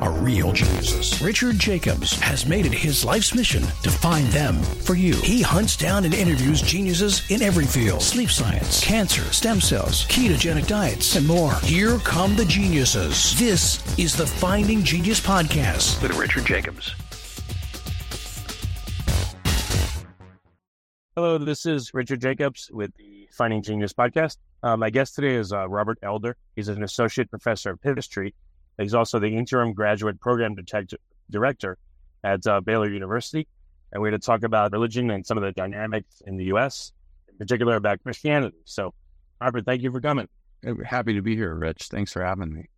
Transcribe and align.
are 0.00 0.12
real 0.12 0.52
geniuses. 0.52 1.20
Richard 1.20 1.58
Jacobs 1.58 2.18
has 2.20 2.46
made 2.46 2.66
it 2.66 2.72
his 2.72 3.04
life's 3.04 3.34
mission 3.34 3.62
to 3.82 3.90
find 3.90 4.26
them 4.28 4.62
for 4.62 4.94
you. 4.94 5.14
He 5.16 5.42
hunts 5.42 5.76
down 5.76 6.04
and 6.04 6.14
interviews 6.14 6.62
geniuses 6.62 7.22
in 7.30 7.42
every 7.42 7.66
field 7.66 8.02
sleep 8.02 8.30
science, 8.30 8.84
cancer, 8.84 9.22
stem 9.32 9.60
cells, 9.60 10.06
ketogenic 10.06 10.66
diets, 10.66 11.16
and 11.16 11.26
more. 11.26 11.54
Here 11.62 11.98
come 11.98 12.36
the 12.36 12.44
geniuses. 12.44 13.38
This 13.38 13.98
is 13.98 14.16
the 14.16 14.26
Finding 14.26 14.82
Genius 14.82 15.20
Podcast. 15.20 16.00
With 16.02 16.16
Richard 16.16 16.46
Jacobs. 16.46 16.94
Hello, 21.14 21.36
this 21.36 21.66
is 21.66 21.92
Richard 21.92 22.22
Jacobs 22.22 22.70
with 22.72 22.90
the 22.96 23.28
Finding 23.32 23.62
Genius 23.62 23.92
podcast. 23.92 24.38
Uh, 24.62 24.78
my 24.78 24.88
guest 24.88 25.14
today 25.14 25.34
is 25.34 25.52
uh, 25.52 25.68
Robert 25.68 25.98
Elder. 26.02 26.36
He's 26.56 26.68
an 26.68 26.82
associate 26.82 27.28
professor 27.28 27.72
of 27.72 27.80
history. 27.82 28.34
He's 28.78 28.94
also 28.94 29.18
the 29.18 29.36
interim 29.36 29.72
graduate 29.72 30.20
program 30.20 30.56
director 31.30 31.78
at 32.24 32.46
uh, 32.46 32.60
Baylor 32.60 32.90
University. 32.90 33.46
And 33.92 34.00
we're 34.00 34.10
going 34.10 34.20
to 34.20 34.26
talk 34.26 34.42
about 34.42 34.72
religion 34.72 35.10
and 35.10 35.26
some 35.26 35.36
of 35.36 35.44
the 35.44 35.52
dynamics 35.52 36.22
in 36.26 36.36
the 36.36 36.44
U.S., 36.46 36.92
in 37.28 37.36
particular 37.36 37.76
about 37.76 38.02
Christianity. 38.02 38.56
So, 38.64 38.94
Robert, 39.40 39.66
thank 39.66 39.82
you 39.82 39.92
for 39.92 40.00
coming. 40.00 40.28
Happy 40.84 41.14
to 41.14 41.22
be 41.22 41.36
here, 41.36 41.54
Rich. 41.54 41.88
Thanks 41.88 42.12
for 42.12 42.24
having 42.24 42.52
me. 42.52 42.68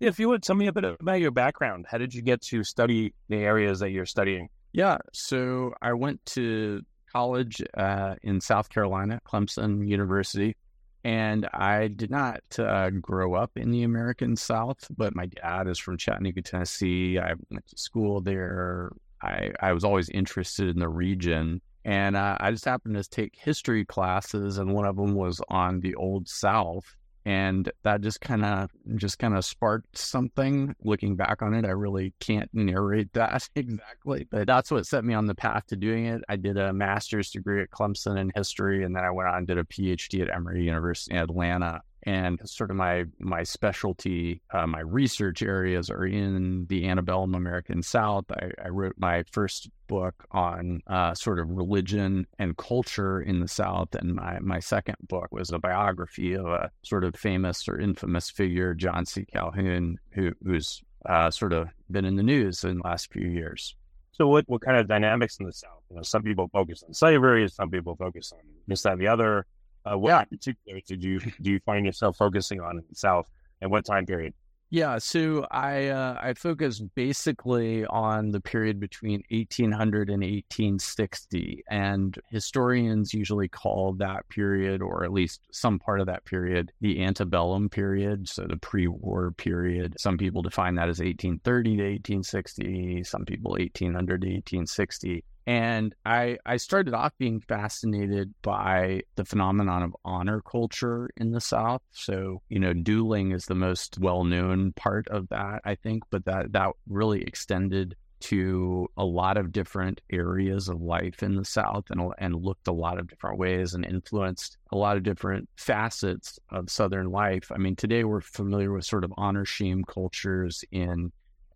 If 0.00 0.18
you 0.18 0.28
would 0.30 0.42
tell 0.42 0.56
me 0.56 0.66
a 0.66 0.72
bit 0.72 0.84
about 0.84 1.20
your 1.20 1.30
background, 1.30 1.86
how 1.88 1.98
did 1.98 2.14
you 2.14 2.22
get 2.22 2.40
to 2.42 2.64
study 2.64 3.14
the 3.28 3.36
areas 3.36 3.80
that 3.80 3.90
you're 3.90 4.06
studying? 4.06 4.48
Yeah, 4.72 4.98
so 5.12 5.74
I 5.82 5.92
went 5.92 6.24
to 6.26 6.80
college 7.12 7.62
uh, 7.76 8.14
in 8.22 8.40
South 8.40 8.68
Carolina, 8.70 9.20
Clemson 9.26 9.86
University, 9.86 10.56
and 11.04 11.48
I 11.52 11.88
did 11.88 12.10
not 12.10 12.42
uh, 12.58 12.90
grow 12.90 13.34
up 13.34 13.52
in 13.56 13.70
the 13.70 13.82
American 13.82 14.36
South, 14.36 14.86
but 14.96 15.16
my 15.16 15.26
dad 15.26 15.66
is 15.66 15.78
from 15.78 15.98
Chattanooga, 15.98 16.42
Tennessee. 16.42 17.18
I 17.18 17.34
went 17.50 17.66
to 17.68 17.78
school 17.78 18.20
there. 18.20 18.92
I, 19.20 19.50
I 19.60 19.72
was 19.72 19.84
always 19.84 20.08
interested 20.10 20.68
in 20.68 20.78
the 20.78 20.88
region. 20.88 21.60
And 21.84 22.16
uh, 22.16 22.36
I 22.38 22.52
just 22.52 22.64
happened 22.64 22.94
to 22.94 23.08
take 23.08 23.34
history 23.36 23.84
classes, 23.84 24.58
and 24.58 24.72
one 24.72 24.84
of 24.84 24.96
them 24.96 25.14
was 25.14 25.40
on 25.48 25.80
the 25.80 25.96
Old 25.96 26.28
South. 26.28 26.94
And 27.24 27.70
that 27.84 28.00
just 28.00 28.20
kind 28.20 28.44
of 28.44 28.70
just 28.96 29.18
kind 29.18 29.36
of 29.36 29.44
sparked 29.44 29.96
something 29.96 30.74
looking 30.82 31.14
back 31.14 31.42
on 31.42 31.54
it 31.54 31.64
i 31.64 31.70
really 31.70 32.12
can't 32.20 32.50
narrate 32.52 33.12
that 33.12 33.48
exactly 33.56 34.26
but 34.30 34.46
that's 34.46 34.70
what 34.70 34.86
set 34.86 35.04
me 35.04 35.14
on 35.14 35.26
the 35.26 35.34
path 35.34 35.66
to 35.66 35.76
doing 35.76 36.06
it. 36.06 36.22
I 36.28 36.36
did 36.36 36.56
a 36.56 36.72
master's 36.72 37.30
degree 37.30 37.62
at 37.62 37.70
clemson 37.70 38.18
in 38.18 38.32
history 38.34 38.84
and 38.84 38.94
then 38.94 39.04
i 39.04 39.10
went 39.10 39.28
on 39.28 39.38
and 39.38 39.46
did 39.46 39.58
a 39.58 39.64
phd 39.64 40.20
at 40.20 40.34
emory 40.34 40.64
university 40.64 41.14
in 41.14 41.22
atlanta 41.22 41.80
and 42.04 42.40
sort 42.44 42.70
of 42.70 42.76
my 42.76 43.04
my 43.18 43.42
specialty 43.42 44.40
uh, 44.52 44.66
my 44.66 44.80
research 44.80 45.42
areas 45.42 45.90
are 45.90 46.04
in 46.04 46.66
the 46.68 46.88
antebellum 46.88 47.34
american 47.34 47.82
south 47.82 48.24
i, 48.30 48.50
I 48.64 48.68
wrote 48.68 48.94
my 48.98 49.24
first 49.30 49.68
book 49.88 50.14
on 50.30 50.80
uh, 50.86 51.14
sort 51.14 51.38
of 51.38 51.50
religion 51.50 52.26
and 52.38 52.56
culture 52.56 53.20
in 53.20 53.40
the 53.40 53.48
south 53.48 53.94
and 53.94 54.14
my, 54.14 54.38
my 54.40 54.58
second 54.58 54.96
book 55.08 55.28
was 55.30 55.50
a 55.50 55.58
biography 55.58 56.34
of 56.34 56.46
a 56.46 56.70
sort 56.82 57.04
of 57.04 57.14
famous 57.14 57.68
or 57.68 57.78
infamous 57.78 58.30
figure 58.30 58.74
john 58.74 59.04
c 59.04 59.24
calhoun 59.24 59.98
who, 60.12 60.32
who's 60.44 60.82
uh, 61.06 61.30
sort 61.30 61.52
of 61.52 61.68
been 61.90 62.04
in 62.04 62.16
the 62.16 62.22
news 62.22 62.64
in 62.64 62.76
the 62.78 62.82
last 62.84 63.12
few 63.12 63.28
years 63.28 63.74
So, 64.12 64.28
what, 64.28 64.44
what 64.46 64.60
kind 64.60 64.76
of 64.76 64.86
dynamics 64.88 65.38
in 65.40 65.46
the 65.46 65.52
South? 65.52 65.82
You 65.90 65.96
know, 65.96 66.02
some 66.02 66.22
people 66.22 66.48
focus 66.52 66.82
on 66.86 66.92
slavery, 66.92 67.48
some 67.48 67.70
people 67.70 67.96
focus 67.96 68.32
on 68.32 68.40
this, 68.66 68.82
that, 68.82 68.92
and 68.92 69.00
the 69.00 69.08
other. 69.08 69.46
Uh, 69.84 69.98
what 69.98 70.10
Yeah. 70.10 70.24
particular 70.24 70.80
did 70.86 71.02
you 71.02 71.20
do 71.40 71.50
you 71.52 71.60
find 71.60 71.84
yourself 71.86 72.16
focusing 72.16 72.60
on 72.60 72.78
in 72.78 72.84
the 72.88 72.94
South, 72.94 73.28
and 73.60 73.70
what 73.70 73.84
time 73.84 74.06
period? 74.06 74.34
Yeah, 74.74 74.96
so 74.96 75.46
I 75.50 75.88
uh, 75.88 76.18
I 76.18 76.32
focus 76.32 76.80
basically 76.80 77.84
on 77.84 78.30
the 78.30 78.40
period 78.40 78.80
between 78.80 79.22
1800 79.30 80.08
and 80.08 80.22
1860, 80.22 81.62
and 81.68 82.18
historians 82.30 83.12
usually 83.12 83.48
call 83.48 83.92
that 83.94 84.26
period, 84.30 84.80
or 84.80 85.04
at 85.04 85.12
least 85.12 85.42
some 85.52 85.78
part 85.78 86.00
of 86.00 86.06
that 86.06 86.24
period, 86.24 86.72
the 86.80 87.04
antebellum 87.04 87.68
period, 87.68 88.26
so 88.30 88.46
the 88.48 88.56
pre-war 88.56 89.32
period. 89.32 89.94
Some 89.98 90.16
people 90.16 90.40
define 90.40 90.76
that 90.76 90.88
as 90.88 91.00
1830 91.00 91.76
to 91.76 91.82
1860. 91.82 93.04
Some 93.04 93.26
people 93.26 93.50
1800 93.52 94.22
to 94.22 94.26
1860. 94.28 95.22
And 95.46 95.94
I, 96.04 96.38
I 96.46 96.56
started 96.56 96.94
off 96.94 97.12
being 97.18 97.40
fascinated 97.40 98.32
by 98.42 99.02
the 99.16 99.24
phenomenon 99.24 99.82
of 99.82 99.96
honor 100.04 100.40
culture 100.40 101.10
in 101.16 101.32
the 101.32 101.40
South. 101.40 101.82
So, 101.90 102.42
you 102.48 102.60
know, 102.60 102.72
dueling 102.72 103.32
is 103.32 103.46
the 103.46 103.54
most 103.54 103.98
well 103.98 104.24
known 104.24 104.72
part 104.72 105.08
of 105.08 105.28
that, 105.30 105.62
I 105.64 105.74
think, 105.74 106.04
but 106.10 106.24
that, 106.26 106.52
that 106.52 106.70
really 106.86 107.22
extended 107.22 107.96
to 108.22 108.88
a 108.96 109.04
lot 109.04 109.36
of 109.36 109.50
different 109.50 110.00
areas 110.12 110.68
of 110.68 110.80
life 110.80 111.24
in 111.24 111.34
the 111.34 111.44
South 111.44 111.84
and, 111.90 112.00
and 112.18 112.36
looked 112.36 112.68
a 112.68 112.72
lot 112.72 113.00
of 113.00 113.08
different 113.08 113.36
ways 113.36 113.74
and 113.74 113.84
influenced 113.84 114.58
a 114.70 114.76
lot 114.76 114.96
of 114.96 115.02
different 115.02 115.48
facets 115.56 116.38
of 116.50 116.70
Southern 116.70 117.10
life. 117.10 117.50
I 117.50 117.58
mean, 117.58 117.74
today 117.74 118.04
we're 118.04 118.20
familiar 118.20 118.72
with 118.72 118.84
sort 118.84 119.02
of 119.02 119.12
honor 119.16 119.44
shame 119.44 119.82
cultures 119.84 120.64
in 120.70 121.10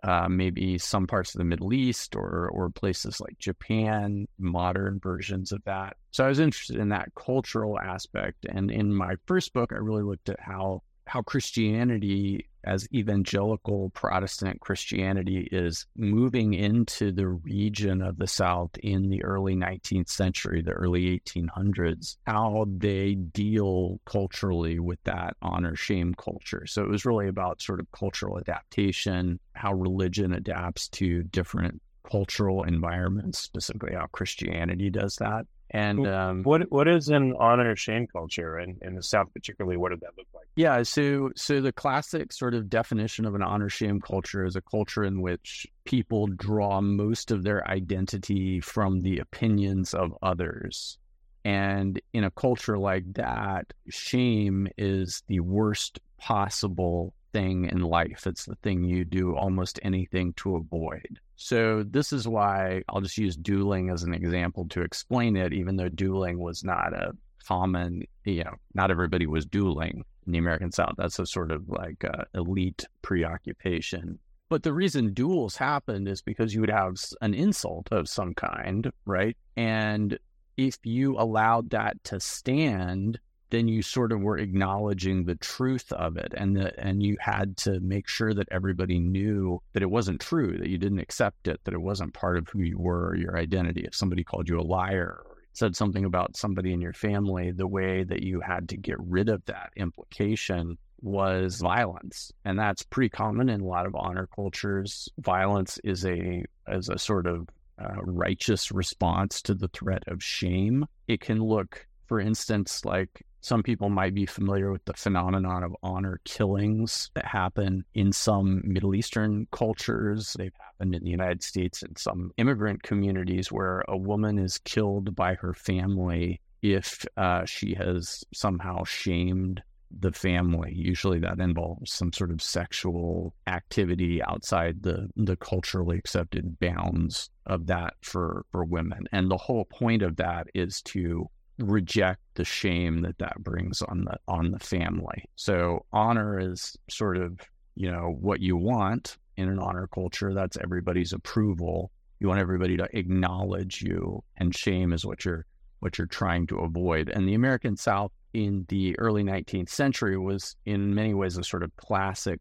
uh, 0.07 0.29
maybe 0.29 0.79
some 0.79 1.07
parts 1.07 1.35
of 1.35 1.39
the 1.39 1.45
Middle 1.45 1.73
East 1.73 2.15
or 2.15 2.49
or 2.49 2.71
places 2.71 3.21
like 3.21 3.39
Japan, 3.39 4.27
modern 4.39 5.01
versions 5.01 5.53
of 5.53 5.63
that. 5.65 5.97
So 6.13 6.25
I 6.25 6.29
was 6.29 6.39
interested 6.39 6.77
in 6.77 6.91
that 6.91 7.15
cultural 7.15 7.79
aspect, 7.79 8.47
and 8.49 8.71
in 8.71 8.95
my 8.95 9.17
first 9.27 9.53
book, 9.53 9.73
I 9.73 9.79
really 9.79 10.05
looked 10.05 10.29
at 10.29 10.41
how 10.41 10.83
how 11.07 11.23
Christianity, 11.23 12.49
as 12.67 12.89
evangelical 12.93 13.91
Protestant 13.91 14.61
Christianity, 14.61 15.49
is 15.53 15.87
moving 15.97 16.55
into 16.55 17.13
the 17.13 17.29
region 17.29 18.03
of 18.03 18.19
the 18.19 18.27
South 18.27 18.71
in 18.83 19.09
the 19.09 19.23
early 19.25 19.55
19th 19.55 20.09
century, 20.09 20.63
the 20.63 20.73
early 20.73 21.21
1800s, 21.21 22.17
how 22.27 22.67
they 22.77 23.15
deal 23.15 24.01
culturally 24.05 24.79
with 24.79 25.03
that 25.05 25.37
honor 25.43 25.77
shame 25.77 26.15
culture. 26.15 26.67
So 26.67 26.83
it 26.83 26.91
was 26.91 27.05
really 27.07 27.29
about 27.29 27.63
sort 27.63 27.81
of 27.81 27.91
cultural 27.93 28.39
adaptation, 28.39 29.39
how 29.55 29.73
religion 29.73 30.33
adapts 30.33 30.89
to 30.91 31.23
different 31.25 31.81
cultural 32.09 32.63
environments, 32.65 33.39
specifically 33.39 33.95
how 33.95 34.07
Christianity 34.07 34.91
does 34.91 35.17
that. 35.17 35.47
And 35.71 36.07
um, 36.07 36.43
What 36.45 36.71
what 36.71 36.87
is 36.87 37.09
an 37.09 37.35
honor 37.39 37.75
shame 37.75 38.07
culture 38.07 38.59
in, 38.59 38.79
in 38.83 38.95
the 38.95 39.03
South, 39.03 39.33
particularly? 39.33 39.77
What 39.77 39.91
did 39.91 40.01
that 40.01 40.17
look 40.17 40.29
like? 40.33 40.47
Yeah, 40.55 40.83
so 40.85 41.31
so 41.35 41.61
the 41.61 41.73
classic 41.73 42.33
sort 42.33 42.55
of 42.55 42.71
definition 42.71 43.25
of 43.25 43.35
an 43.35 43.43
honor 43.43 43.69
shame 43.69 44.01
culture 44.01 44.45
is 44.45 44.57
a 44.57 44.63
culture 44.63 45.05
in 45.05 45.21
which 45.21 45.67
people 45.85 46.29
draw 46.29 46.81
most 46.81 47.31
of 47.31 47.43
their 47.43 47.69
identity 47.69 48.61
from 48.61 49.03
the 49.03 49.19
opinions 49.19 49.93
of 49.93 50.15
others. 50.23 50.99
And 51.45 52.01
in 52.13 52.25
a 52.25 52.31
culture 52.31 52.79
like 52.79 53.13
that, 53.15 53.73
shame 53.89 54.69
is 54.79 55.23
the 55.27 55.41
worst 55.41 56.01
possible 56.19 57.13
thing 57.37 57.67
in 57.67 57.83
life. 57.83 58.27
It's 58.27 58.47
the 58.47 58.55
thing 58.63 58.83
you 58.83 59.05
do 59.05 59.37
almost 59.37 59.79
anything 59.83 60.33
to 60.39 60.57
avoid. 60.57 61.21
So 61.37 61.83
this 61.83 62.11
is 62.11 62.27
why 62.27 62.83
I'll 62.89 63.03
just 63.03 63.19
use 63.19 63.37
dueling 63.37 63.91
as 63.91 64.03
an 64.05 64.15
example 64.15 64.67
to 64.69 64.81
explain 64.81 65.37
it, 65.37 65.53
even 65.53 65.77
though 65.77 65.91
dueling 65.91 66.39
was 66.39 66.65
not 66.65 66.95
a 66.95 67.13
common, 67.47 68.05
you 68.25 68.43
know, 68.43 68.55
not 68.73 68.91
everybody 68.91 69.27
was 69.27 69.45
dueling 69.45 70.03
in 70.25 70.33
the 70.33 70.39
American 70.39 70.73
South. 70.73 70.95
That's 70.97 71.19
a 71.19 71.27
sort 71.27 71.51
of 71.51 71.69
like 71.69 72.03
uh, 72.05 72.25
elite 72.35 72.87
preoccupation. 73.03 74.19
But 74.49 74.63
the 74.63 74.73
reason 74.73 75.13
duels 75.13 75.57
happened 75.57 76.09
is 76.09 76.23
because 76.23 76.55
you 76.55 76.61
would 76.63 76.71
have 76.71 76.95
an 77.21 77.35
insult 77.35 77.89
of 77.93 78.09
some 78.09 78.33
kind, 78.33 78.91
right? 79.05 79.37
And 79.57 80.19
if 80.57 80.79
you 80.85 81.19
allowed 81.19 81.69
that 81.71 82.03
to 82.05 82.19
stand, 82.19 83.19
then 83.51 83.69
you 83.69 83.83
sort 83.83 84.13
of 84.13 84.21
were 84.21 84.39
acknowledging 84.39 85.25
the 85.25 85.37
truth 85.37 85.93
of 85.93 86.17
it 86.17 86.35
and 86.37 86.57
the, 86.57 86.79
and 86.79 87.03
you 87.03 87.17
had 87.21 87.57
to 87.57 87.81
make 87.81 88.09
sure 88.09 88.35
that 88.35 88.49
everybody 88.51 88.99
knew 88.99 89.61
that 89.73 89.83
it 89.83 89.91
wasn't 89.91 90.21
true 90.21 90.57
that 90.59 90.69
you 90.69 90.79
didn't 90.79 90.99
accept 90.99 91.49
it 91.49 91.61
that 91.65 91.75
it 91.75 91.81
wasn't 91.81 92.13
part 92.15 92.37
of 92.37 92.49
who 92.49 92.61
you 92.61 92.79
were 92.79 93.09
or 93.09 93.17
your 93.17 93.37
identity. 93.37 93.83
If 93.83 93.95
somebody 93.95 94.25
called 94.25 94.49
you 94.49 94.59
a 94.59 94.63
liar 94.63 95.23
or 95.25 95.37
said 95.53 95.77
something 95.77 96.05
about 96.05 96.37
somebody 96.37 96.73
in 96.73 96.81
your 96.81 96.93
family 96.93 97.51
the 97.51 97.67
way 97.67 98.05
that 98.05 98.23
you 98.23 98.41
had 98.41 98.69
to 98.69 98.77
get 98.77 98.97
rid 99.01 99.29
of 99.29 99.45
that 99.47 99.71
implication 99.77 100.77
was 101.03 101.61
violence. 101.61 102.33
And 102.45 102.59
that's 102.59 102.83
pretty 102.83 103.11
common 103.11 103.49
in 103.49 103.61
a 103.61 103.67
lot 103.67 103.87
of 103.87 103.95
honor 103.95 104.29
cultures. 104.35 105.09
Violence 105.19 105.79
is 105.85 106.05
a 106.05 106.45
is 106.69 106.89
a 106.89 106.99
sort 106.99 107.27
of 107.27 107.49
uh, 107.79 108.03
righteous 108.03 108.73
response 108.73 109.43
to 109.43 109.55
the 109.55 109.69
threat 109.69 110.03
of 110.09 110.23
shame. 110.23 110.87
It 111.07 111.21
can 111.21 111.43
look 111.43 111.87
for 112.07 112.21
instance 112.21 112.85
like 112.85 113.25
Some 113.47 113.63
people 113.63 113.91
might 113.91 114.13
be 114.13 114.27
familiar 114.27 114.73
with 114.73 114.85
the 114.87 114.95
phenomenon 114.95 115.63
of 115.63 115.77
honor 115.81 116.21
killings 116.25 117.13
that 117.15 117.27
happen 117.27 117.85
in 117.95 118.11
some 118.11 118.61
Middle 118.65 118.93
Eastern 118.93 119.47
cultures. 119.53 120.35
They've 120.37 120.53
happened 120.59 120.97
in 120.97 121.05
the 121.05 121.13
United 121.13 121.45
States 121.45 121.85
in 121.85 121.95
some 121.95 122.33
immigrant 122.39 122.83
communities 122.83 123.53
where 123.53 123.85
a 123.87 123.97
woman 123.97 124.37
is 124.37 124.59
killed 124.59 125.15
by 125.15 125.35
her 125.35 125.55
family 125.55 126.41
if 126.61 127.07
uh, 127.17 127.45
she 127.45 127.73
has 127.75 128.25
somehow 128.35 128.83
shamed 128.83 129.63
the 129.97 130.11
family. 130.11 130.73
Usually 130.75 131.21
that 131.21 131.39
involves 131.39 131.93
some 131.93 132.13
sort 132.13 132.33
of 132.33 132.43
sexual 132.43 133.33
activity 133.47 134.21
outside 134.25 134.83
the, 134.83 135.09
the 135.15 135.37
culturally 135.37 135.99
accepted 135.99 136.59
bounds 136.59 137.31
of 137.47 137.69
that 137.69 137.95
for, 138.03 138.45
for 138.51 138.65
women. 138.65 139.07
And 139.13 139.31
the 139.31 139.37
whole 139.37 139.67
point 139.67 140.03
of 140.03 140.17
that 140.17 140.49
is 140.53 140.83
to 140.83 141.31
reject 141.59 142.21
the 142.35 142.45
shame 142.45 143.03
that 143.03 143.19
that 143.19 143.43
brings 143.43 143.83
on 143.83 144.05
the 144.05 144.19
on 144.29 144.51
the 144.51 144.59
family. 144.59 145.25
So 145.37 145.85
honor 145.93 146.39
is 146.39 146.77
sort 146.91 147.17
of, 147.17 147.41
you 147.75 147.91
know, 147.91 148.17
what 148.21 148.41
you 148.41 148.57
want 148.57 149.17
in 149.37 149.49
an 149.49 149.59
honor 149.59 149.87
culture, 149.87 150.35
that's 150.35 150.57
everybody's 150.63 151.13
approval. 151.13 151.91
You 152.21 152.29
want 152.29 152.41
everybody 152.41 152.77
to 152.79 152.89
acknowledge 152.97 153.83
you 153.83 154.23
and 154.37 154.55
shame 154.55 154.93
is 154.93 155.05
what 155.05 155.25
you're 155.25 155.45
what 155.81 155.99
you're 155.99 156.07
trying 156.07 156.47
to 156.49 156.59
avoid. 156.59 157.11
And 157.11 157.29
the 157.29 157.35
American 157.35 157.77
South 157.77 158.13
in 158.33 158.65
the 158.69 158.99
early 158.99 159.23
19th 159.23 159.69
century 159.69 160.17
was 160.19 160.57
in 160.65 160.95
many 160.95 161.15
ways 161.15 161.37
a 161.37 161.45
sort 161.45 161.63
of 161.63 161.75
classic 161.77 162.41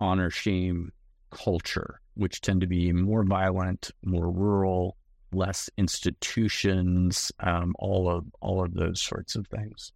honor 0.00 0.30
shame 0.30 0.92
culture, 1.30 2.00
which 2.14 2.40
tend 2.40 2.62
to 2.62 2.66
be 2.66 2.92
more 2.92 3.22
violent, 3.22 3.90
more 4.02 4.30
rural, 4.30 4.96
less 5.32 5.70
institutions, 5.76 7.32
um, 7.40 7.74
all 7.78 8.08
of 8.08 8.24
all 8.40 8.64
of 8.64 8.74
those 8.74 9.00
sorts 9.00 9.34
of 9.34 9.46
things. 9.48 9.92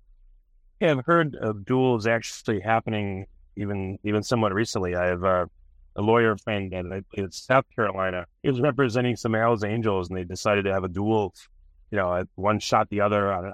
Yeah, 0.81 0.93
I've 0.93 1.05
heard 1.05 1.37
of 1.37 1.65
duels 1.65 2.07
actually 2.07 2.61
happening 2.61 3.27
even 3.57 3.99
even 4.05 4.23
somewhat 4.23 4.53
recently. 4.53 4.95
I 4.95 5.07
have 5.07 5.25
uh, 5.25 5.47
a 5.97 6.03
lawyer 6.03 6.37
friend 6.37 6.73
that 6.73 7.05
in 7.15 7.31
South 7.31 7.65
Carolina. 7.75 8.27
He 8.43 8.51
was 8.51 8.61
representing 8.61 9.17
some 9.17 9.35
Hell's 9.35 9.65
Angels, 9.65 10.09
and 10.09 10.19
they 10.19 10.25
decided 10.25 10.65
to 10.65 10.73
have 10.73 10.85
a 10.85 10.89
duel. 10.89 11.35
You 11.91 11.99
know, 11.99 12.25
one 12.35 12.59
shot 12.59 12.89
the 12.91 13.01
other. 13.01 13.33
I, 13.33 13.53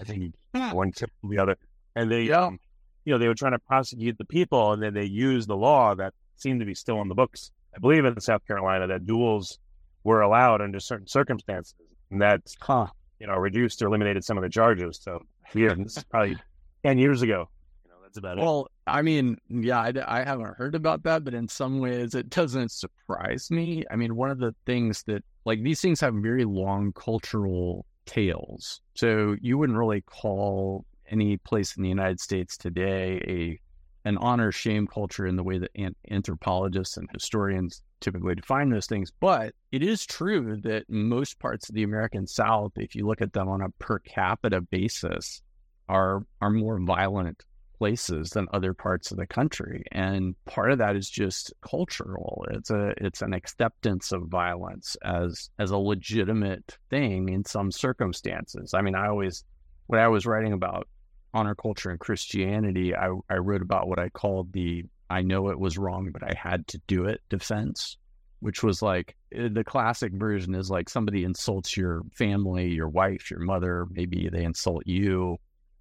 I 0.00 0.04
think 0.04 0.34
one 0.52 0.92
killed 0.92 1.10
the 1.22 1.38
other, 1.38 1.56
and 1.94 2.10
they, 2.10 2.22
yeah. 2.22 2.46
um, 2.46 2.58
you 3.04 3.12
know, 3.12 3.18
they 3.18 3.28
were 3.28 3.34
trying 3.34 3.52
to 3.52 3.58
prosecute 3.58 4.16
the 4.18 4.24
people, 4.24 4.72
and 4.72 4.82
then 4.82 4.94
they 4.94 5.04
used 5.04 5.48
the 5.48 5.56
law 5.56 5.94
that 5.94 6.14
seemed 6.36 6.60
to 6.60 6.66
be 6.66 6.74
still 6.74 7.00
in 7.02 7.08
the 7.08 7.14
books. 7.14 7.50
I 7.74 7.78
believe 7.78 8.04
in 8.04 8.18
South 8.20 8.46
Carolina 8.46 8.86
that 8.86 9.06
duels 9.06 9.58
were 10.04 10.20
allowed 10.20 10.60
under 10.60 10.80
certain 10.80 11.06
circumstances, 11.06 11.74
and 12.10 12.20
that 12.22 12.40
huh. 12.60 12.86
you 13.18 13.26
know 13.26 13.34
reduced 13.34 13.82
or 13.82 13.86
eliminated 13.86 14.24
some 14.24 14.36
of 14.36 14.42
the 14.42 14.50
charges. 14.50 15.00
So 15.02 15.20
yeah, 15.54 15.74
this 15.74 15.96
is 15.96 16.04
probably 16.04 16.36
ten 16.84 16.98
years 16.98 17.22
ago. 17.22 17.48
You 17.84 17.90
know, 17.90 17.96
that's 18.02 18.18
about 18.18 18.36
well, 18.38 18.44
it. 18.44 18.46
Well, 18.46 18.68
I 18.86 19.02
mean, 19.02 19.38
yeah, 19.48 19.80
I, 19.80 19.92
I 20.06 20.24
haven't 20.24 20.56
heard 20.56 20.74
about 20.74 21.02
that, 21.04 21.24
but 21.24 21.34
in 21.34 21.48
some 21.48 21.78
ways, 21.78 22.14
it 22.14 22.30
doesn't 22.30 22.70
surprise 22.72 23.50
me. 23.50 23.84
I 23.90 23.96
mean, 23.96 24.16
one 24.16 24.30
of 24.30 24.38
the 24.38 24.54
things 24.66 25.02
that 25.06 25.22
like 25.44 25.62
these 25.62 25.80
things 25.80 26.00
have 26.00 26.14
very 26.14 26.44
long 26.44 26.92
cultural 26.92 27.86
tails. 28.06 28.80
So 28.94 29.36
you 29.40 29.58
wouldn't 29.58 29.78
really 29.78 30.02
call 30.02 30.84
any 31.08 31.36
place 31.38 31.76
in 31.76 31.82
the 31.82 31.88
United 31.88 32.20
States 32.20 32.56
today 32.56 33.20
a 33.26 33.60
an 34.04 34.18
honor 34.18 34.50
shame 34.50 34.86
culture 34.86 35.26
in 35.26 35.36
the 35.36 35.42
way 35.42 35.58
that 35.58 35.70
anthropologists 36.10 36.96
and 36.96 37.08
historians 37.12 37.82
typically 38.00 38.34
define 38.34 38.68
those 38.68 38.86
things. 38.86 39.12
But 39.20 39.54
it 39.70 39.82
is 39.82 40.04
true 40.04 40.60
that 40.64 40.88
most 40.88 41.38
parts 41.38 41.68
of 41.68 41.74
the 41.74 41.84
American 41.84 42.26
South, 42.26 42.72
if 42.76 42.94
you 42.94 43.06
look 43.06 43.22
at 43.22 43.32
them 43.32 43.48
on 43.48 43.62
a 43.62 43.70
per 43.78 43.98
capita 44.00 44.60
basis, 44.60 45.42
are 45.88 46.24
are 46.40 46.50
more 46.50 46.80
violent 46.80 47.44
places 47.82 48.30
than 48.30 48.46
other 48.52 48.72
parts 48.74 49.10
of 49.10 49.16
the 49.16 49.26
country. 49.26 49.82
And 49.90 50.36
part 50.44 50.70
of 50.70 50.78
that 50.78 50.94
is 50.94 51.10
just 51.10 51.52
cultural. 51.62 52.46
It's 52.50 52.70
a 52.70 52.94
it's 52.96 53.22
an 53.22 53.32
acceptance 53.34 54.12
of 54.12 54.28
violence 54.28 54.96
as 55.04 55.50
as 55.58 55.72
a 55.72 55.76
legitimate 55.76 56.78
thing 56.90 57.28
in 57.28 57.44
some 57.44 57.72
circumstances. 57.72 58.72
I 58.74 58.82
mean, 58.82 58.94
I 58.94 59.08
always 59.08 59.44
when 59.88 60.00
I 60.00 60.08
was 60.08 60.26
writing 60.26 60.52
about 60.52 60.86
honor 61.34 61.54
culture 61.54 61.90
and 61.90 62.00
Christianity, 62.00 62.94
I, 62.94 63.10
I 63.28 63.36
wrote 63.36 63.62
about 63.62 63.88
what 63.88 63.98
I 63.98 64.08
called 64.08 64.52
the 64.52 64.84
I 65.10 65.20
know 65.20 65.50
it 65.50 65.60
was 65.60 65.76
wrong, 65.76 66.10
but 66.10 66.22
I 66.22 66.34
had 66.34 66.66
to 66.68 66.78
do 66.86 67.04
it 67.04 67.20
defense, 67.28 67.98
which 68.40 68.62
was 68.62 68.80
like 68.80 69.14
eh, 69.34 69.48
the 69.52 69.64
classic 69.64 70.12
version 70.14 70.54
is 70.54 70.70
like 70.70 70.88
somebody 70.88 71.24
insults 71.24 71.76
your 71.76 72.02
family, 72.14 72.70
your 72.70 72.88
wife, 72.88 73.30
your 73.30 73.40
mother, 73.40 73.86
maybe 73.90 74.28
they 74.30 74.44
insult 74.44 74.86
you 74.86 75.38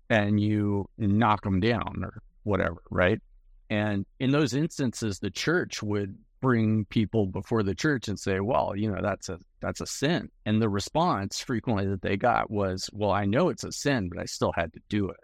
and 0.09 0.39
you 0.39 0.89
knock 0.97 1.43
them 1.43 1.61
down 1.61 2.01
or 2.03 2.21
whatever, 2.43 2.81
right? 2.89 3.21
And 3.69 4.05
in 4.19 4.31
those 4.31 4.53
instances, 4.53 5.19
the 5.19 5.31
church 5.31 5.81
would 5.81 6.17
bring 6.41 6.83
people 6.85 7.27
before 7.27 7.63
the 7.63 7.75
church 7.75 8.09
and 8.09 8.19
say, 8.19 8.41
"Well, 8.41 8.73
you 8.75 8.91
know, 8.91 9.01
that's 9.01 9.29
a 9.29 9.39
that's 9.61 9.79
a 9.79 9.85
sin." 9.85 10.29
And 10.45 10.61
the 10.61 10.67
response 10.67 11.39
frequently 11.39 11.87
that 11.87 12.01
they 12.01 12.17
got 12.17 12.51
was, 12.51 12.89
"Well, 12.91 13.11
I 13.11 13.25
know 13.25 13.47
it's 13.47 13.63
a 13.63 13.71
sin, 13.71 14.09
but 14.09 14.19
I 14.19 14.25
still 14.25 14.51
had 14.51 14.73
to 14.73 14.81
do 14.89 15.07
it." 15.07 15.19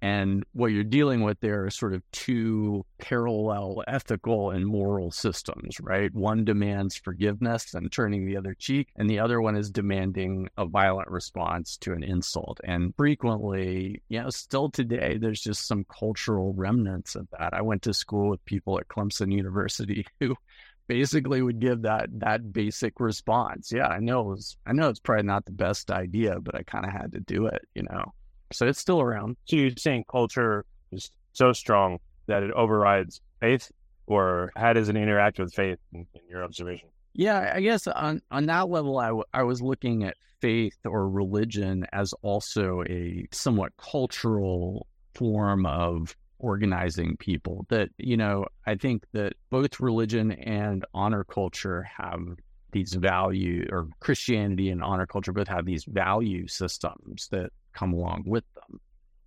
And 0.00 0.44
what 0.52 0.68
you're 0.68 0.84
dealing 0.84 1.22
with 1.22 1.40
there 1.40 1.64
are 1.64 1.70
sort 1.70 1.92
of 1.92 2.02
two 2.12 2.84
parallel 2.98 3.82
ethical 3.88 4.50
and 4.50 4.66
moral 4.66 5.10
systems, 5.10 5.80
right? 5.80 6.14
One 6.14 6.44
demands 6.44 6.96
forgiveness 6.96 7.74
and 7.74 7.90
turning 7.90 8.24
the 8.24 8.36
other 8.36 8.54
cheek, 8.54 8.88
and 8.96 9.10
the 9.10 9.18
other 9.18 9.40
one 9.40 9.56
is 9.56 9.70
demanding 9.70 10.48
a 10.56 10.66
violent 10.66 11.08
response 11.08 11.76
to 11.78 11.92
an 11.92 12.04
insult. 12.04 12.60
And 12.64 12.94
frequently, 12.96 14.02
you 14.08 14.22
know, 14.22 14.30
still 14.30 14.70
today, 14.70 15.18
there's 15.18 15.40
just 15.40 15.66
some 15.66 15.84
cultural 15.84 16.52
remnants 16.54 17.16
of 17.16 17.26
that. 17.38 17.54
I 17.54 17.62
went 17.62 17.82
to 17.82 17.94
school 17.94 18.30
with 18.30 18.44
people 18.44 18.78
at 18.78 18.88
Clemson 18.88 19.32
University 19.32 20.06
who 20.20 20.36
basically 20.86 21.42
would 21.42 21.60
give 21.60 21.82
that 21.82 22.08
that 22.20 22.52
basic 22.52 22.98
response. 22.98 23.70
Yeah, 23.70 23.88
I 23.88 24.00
know 24.00 24.20
it 24.20 24.26
was 24.26 24.56
I 24.66 24.72
know 24.72 24.88
it's 24.88 25.00
probably 25.00 25.24
not 25.24 25.44
the 25.44 25.52
best 25.52 25.90
idea, 25.90 26.40
but 26.40 26.54
I 26.54 26.62
kind 26.62 26.86
of 26.86 26.92
had 26.92 27.12
to 27.12 27.20
do 27.20 27.46
it, 27.46 27.62
you 27.74 27.82
know. 27.82 28.12
So 28.52 28.66
it's 28.66 28.78
still 28.78 29.00
around. 29.00 29.36
So 29.44 29.56
you're 29.56 29.70
saying 29.76 30.04
culture 30.10 30.64
is 30.92 31.10
so 31.32 31.52
strong 31.52 31.98
that 32.26 32.42
it 32.42 32.50
overrides 32.52 33.20
faith, 33.40 33.70
or 34.06 34.50
how 34.56 34.72
does 34.72 34.88
it 34.88 34.96
interact 34.96 35.38
with 35.38 35.52
faith 35.52 35.78
in, 35.92 36.06
in 36.14 36.20
your 36.28 36.44
observation? 36.44 36.88
Yeah, 37.14 37.52
I 37.54 37.60
guess 37.60 37.86
on 37.86 38.22
on 38.30 38.46
that 38.46 38.68
level, 38.68 38.98
I, 38.98 39.08
w- 39.08 39.24
I 39.32 39.42
was 39.42 39.60
looking 39.60 40.04
at 40.04 40.16
faith 40.40 40.76
or 40.84 41.08
religion 41.08 41.86
as 41.92 42.12
also 42.22 42.84
a 42.88 43.26
somewhat 43.32 43.72
cultural 43.76 44.86
form 45.14 45.66
of 45.66 46.14
organizing 46.38 47.16
people. 47.16 47.66
That 47.70 47.88
you 47.98 48.16
know, 48.16 48.46
I 48.66 48.76
think 48.76 49.04
that 49.12 49.34
both 49.50 49.80
religion 49.80 50.32
and 50.32 50.84
honor 50.94 51.24
culture 51.24 51.88
have 51.96 52.20
these 52.70 52.94
value 52.94 53.66
or 53.72 53.88
Christianity 54.00 54.68
and 54.70 54.82
honor 54.82 55.06
culture 55.06 55.32
both 55.32 55.48
have 55.48 55.64
these 55.64 55.84
value 55.84 56.46
systems 56.46 57.28
that 57.30 57.50
come 57.78 57.92
along 57.92 58.24
with 58.26 58.44
them. 58.54 58.80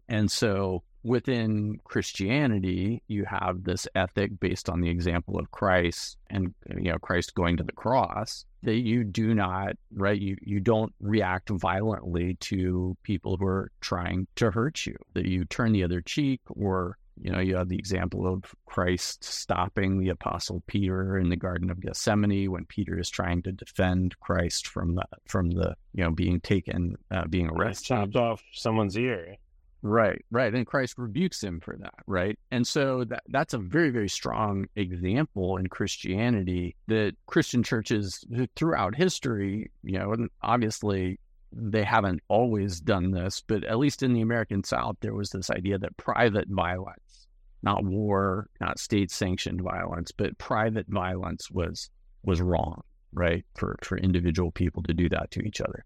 And 0.10 0.30
so 0.30 0.84
within 1.04 1.80
Christianity, 1.84 3.02
you 3.08 3.26
have 3.26 3.64
this 3.64 3.88
ethic 3.96 4.40
based 4.40 4.70
on 4.70 4.82
the 4.82 4.90
example 4.90 5.40
of 5.40 5.50
Christ 5.52 6.18
and 6.30 6.54
you 6.76 6.92
know 6.92 7.00
Christ 7.00 7.34
going 7.34 7.58
to 7.58 7.64
the 7.64 7.72
cross 7.72 8.46
that 8.64 8.76
you 8.76 9.04
do 9.04 9.34
not 9.34 9.74
right 9.94 10.20
you 10.20 10.38
you 10.42 10.60
don't 10.60 10.94
react 11.00 11.50
violently 11.50 12.36
to 12.42 12.96
people 13.04 13.38
who 13.38 13.46
are 13.46 13.72
trying 13.82 14.28
to 14.36 14.52
hurt 14.52 14.86
you 14.86 14.96
that 15.14 15.26
you 15.26 15.46
turn 15.46 15.72
the 15.72 15.84
other 15.84 16.02
cheek 16.02 16.42
or 16.50 16.98
you 17.20 17.32
know, 17.32 17.40
you 17.40 17.56
have 17.56 17.70
the 17.70 17.78
example 17.78 18.28
of 18.28 18.44
Christ 18.66 19.24
stopping 19.24 20.00
the 20.00 20.10
apostle 20.10 20.64
Peter 20.68 21.18
in 21.18 21.30
the 21.30 21.36
Garden 21.36 21.70
of 21.70 21.82
Gethsemane 21.82 22.52
when 22.52 22.66
Peter 22.66 23.00
is 23.00 23.10
trying 23.10 23.42
to 23.44 23.52
defend 23.52 24.20
Christ 24.20 24.68
from 24.68 24.96
the 24.96 25.06
from 25.28 25.52
the 25.52 25.76
you 25.94 26.04
know 26.04 26.12
being 26.12 26.40
taken, 26.42 26.98
uh, 27.12 27.26
being 27.28 27.50
arrested, 27.50 27.88
chopped 27.88 28.16
off 28.16 28.42
someone's 28.54 28.98
ear. 28.98 29.38
Right, 29.84 30.24
right, 30.30 30.54
and 30.54 30.68
Christ 30.68 30.94
rebukes 30.98 31.44
him 31.44 31.60
for 31.60 31.76
that, 31.80 31.96
right? 32.06 32.38
And 32.52 32.68
so 32.68 33.04
that 33.06 33.24
that's 33.30 33.56
a 33.56 33.58
very 33.58 33.90
very 33.90 34.10
strong 34.10 34.68
example 34.76 35.58
in 35.58 35.68
Christianity 35.68 36.76
that 36.88 37.16
Christian 37.26 37.64
churches 37.64 38.24
throughout 38.56 38.96
history, 38.96 39.72
you 39.84 39.98
know, 39.98 40.14
and 40.14 40.30
obviously 40.44 41.20
they 41.52 41.84
haven't 41.84 42.22
always 42.28 42.80
done 42.80 43.12
this, 43.12 43.42
but 43.46 43.64
at 43.64 43.78
least 43.78 44.04
in 44.04 44.14
the 44.14 44.22
American 44.22 44.64
South, 44.64 44.98
there 45.02 45.14
was 45.14 45.30
this 45.30 45.50
idea 45.50 45.78
that 45.78 45.98
private 45.98 46.48
violence, 46.50 47.28
not 47.62 47.84
war, 47.84 48.50
not 48.60 48.80
state 48.80 49.12
sanctioned 49.12 49.62
violence, 49.62 50.12
but 50.12 50.38
private 50.38 50.88
violence 50.88 51.50
was 51.52 51.90
was 52.24 52.42
wrong, 52.42 52.82
right? 53.14 53.46
For 53.56 53.78
for 53.84 53.98
individual 53.98 54.52
people 54.52 54.84
to 54.84 54.94
do 54.94 55.10
that 55.10 55.32
to 55.32 55.42
each 55.42 55.62
other. 55.62 55.86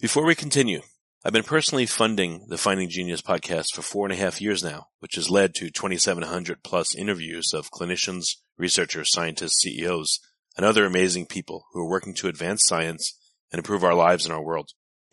Before 0.00 0.24
we 0.24 0.34
continue, 0.34 0.82
I've 1.24 1.32
been 1.32 1.42
personally 1.42 1.86
funding 1.86 2.46
the 2.48 2.58
Finding 2.58 2.90
Genius 2.90 3.22
podcast 3.22 3.74
for 3.74 3.80
four 3.80 4.04
and 4.04 4.12
a 4.12 4.16
half 4.16 4.42
years 4.42 4.62
now, 4.62 4.88
which 4.98 5.14
has 5.14 5.30
led 5.30 5.54
to 5.54 5.70
2,700 5.70 6.62
plus 6.62 6.94
interviews 6.94 7.54
of 7.54 7.70
clinicians, 7.70 8.36
researchers, 8.58 9.10
scientists, 9.10 9.62
CEOs, 9.62 10.20
and 10.56 10.66
other 10.66 10.84
amazing 10.84 11.26
people 11.26 11.66
who 11.72 11.80
are 11.80 11.88
working 11.88 12.14
to 12.16 12.28
advance 12.28 12.64
science 12.66 13.18
and 13.50 13.58
improve 13.58 13.82
our 13.82 13.94
lives 13.94 14.26
and 14.26 14.34
our 14.34 14.42
world. 14.42 14.72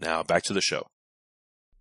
Now 0.00 0.22
back 0.22 0.42
to 0.44 0.54
the 0.54 0.60
show. 0.60 0.86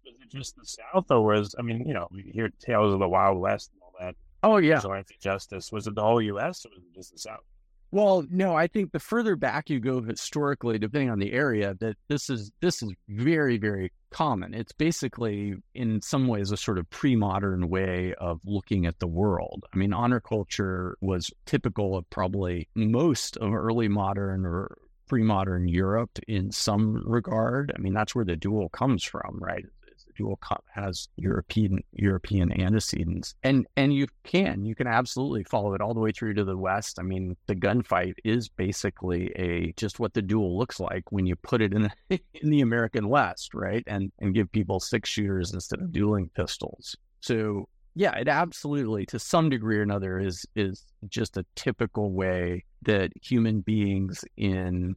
Was 0.06 0.16
it 0.22 0.30
just 0.30 0.56
the 0.58 0.66
South, 0.66 1.10
or 1.10 1.24
was 1.24 1.56
I 1.58 1.62
mean, 1.62 1.88
you 1.88 1.94
know, 1.94 2.08
we 2.12 2.32
hear 2.34 2.50
tales 2.60 2.94
of 2.94 3.00
the 3.00 3.08
Wild 3.08 3.40
West 3.40 3.72
and 3.74 3.82
all 3.82 3.94
that. 4.00 4.16
Oh 4.44 4.58
yeah, 4.58 4.76
vigilante 4.76 5.16
justice. 5.22 5.72
Was 5.72 5.88
it 5.88 5.96
the 5.96 6.02
whole 6.02 6.22
U.S. 6.22 6.66
or 6.66 6.70
was 6.70 6.84
it 6.84 6.96
just 6.96 7.14
the 7.14 7.20
South? 7.20 7.44
Well, 7.92 8.24
no, 8.30 8.56
I 8.56 8.68
think 8.68 8.92
the 8.92 9.00
further 9.00 9.36
back 9.36 9.70
you 9.70 9.80
go 9.80 10.02
historically, 10.02 10.78
depending 10.78 11.10
on 11.10 11.18
the 11.18 11.34
area, 11.34 11.76
that 11.80 11.96
this 12.08 12.30
is 12.30 12.52
this 12.62 12.84
is 12.84 12.94
very 13.08 13.58
very 13.58 13.92
common. 14.12 14.54
It's 14.54 14.74
basically 14.74 15.56
in 15.74 16.02
some 16.02 16.28
ways 16.28 16.52
a 16.52 16.58
sort 16.58 16.78
of 16.78 16.90
pre-modern 16.90 17.70
way 17.70 18.14
of 18.20 18.42
looking 18.46 18.86
at 18.86 19.00
the 19.00 19.08
world. 19.08 19.66
I 19.74 19.78
mean, 19.78 19.94
honor 19.94 20.20
culture 20.20 20.98
was 21.00 21.32
typical 21.46 21.96
of 21.96 22.10
probably 22.10 22.68
most 22.76 23.38
of 23.38 23.54
early 23.54 23.88
modern 23.88 24.46
or 24.46 24.78
pre-modern 25.10 25.68
Europe 25.68 26.20
in 26.28 26.52
some 26.52 27.04
regard. 27.06 27.74
I 27.76 27.82
mean, 27.82 27.94
that's 27.94 28.16
where 28.16 28.26
the 28.26 28.36
duel 28.36 28.70
comes 28.70 29.04
from, 29.04 29.38
right? 29.40 29.66
The 30.08 30.14
duel 30.16 30.40
has 30.74 31.10
European 31.18 31.84
European 31.94 32.52
antecedents, 32.62 33.36
and 33.44 33.68
and 33.76 33.94
you 33.94 34.08
can 34.24 34.66
you 34.66 34.76
can 34.76 34.88
absolutely 34.88 35.44
follow 35.44 35.74
it 35.74 35.82
all 35.82 35.94
the 35.94 36.00
way 36.00 36.12
through 36.12 36.36
to 36.36 36.46
the 36.46 36.58
West. 36.58 37.00
I 37.00 37.04
mean, 37.04 37.36
the 37.48 37.56
gunfight 37.56 38.14
is 38.24 38.48
basically 38.48 39.32
a 39.36 39.74
just 39.74 40.00
what 40.00 40.14
the 40.14 40.22
duel 40.22 40.58
looks 40.58 40.80
like 40.80 41.12
when 41.12 41.26
you 41.26 41.36
put 41.36 41.62
it 41.62 41.74
in 41.74 41.90
in 42.10 42.50
the 42.50 42.62
American 42.62 43.10
West, 43.10 43.54
right? 43.54 43.84
And 43.88 44.12
and 44.20 44.34
give 44.34 44.52
people 44.52 44.80
six 44.80 45.10
shooters 45.10 45.54
instead 45.54 45.82
of 45.82 45.92
dueling 45.92 46.30
pistols. 46.34 46.96
So 47.22 47.68
yeah, 48.00 48.16
it 48.16 48.30
absolutely 48.30 49.06
to 49.08 49.20
some 49.20 49.50
degree 49.50 49.78
or 49.78 49.82
another 49.82 50.20
is 50.20 50.46
is 50.56 50.86
just 51.10 51.36
a 51.36 51.46
typical 51.56 52.14
way 52.14 52.64
that 52.84 53.12
human 53.22 53.60
beings 53.60 54.24
in 54.38 54.96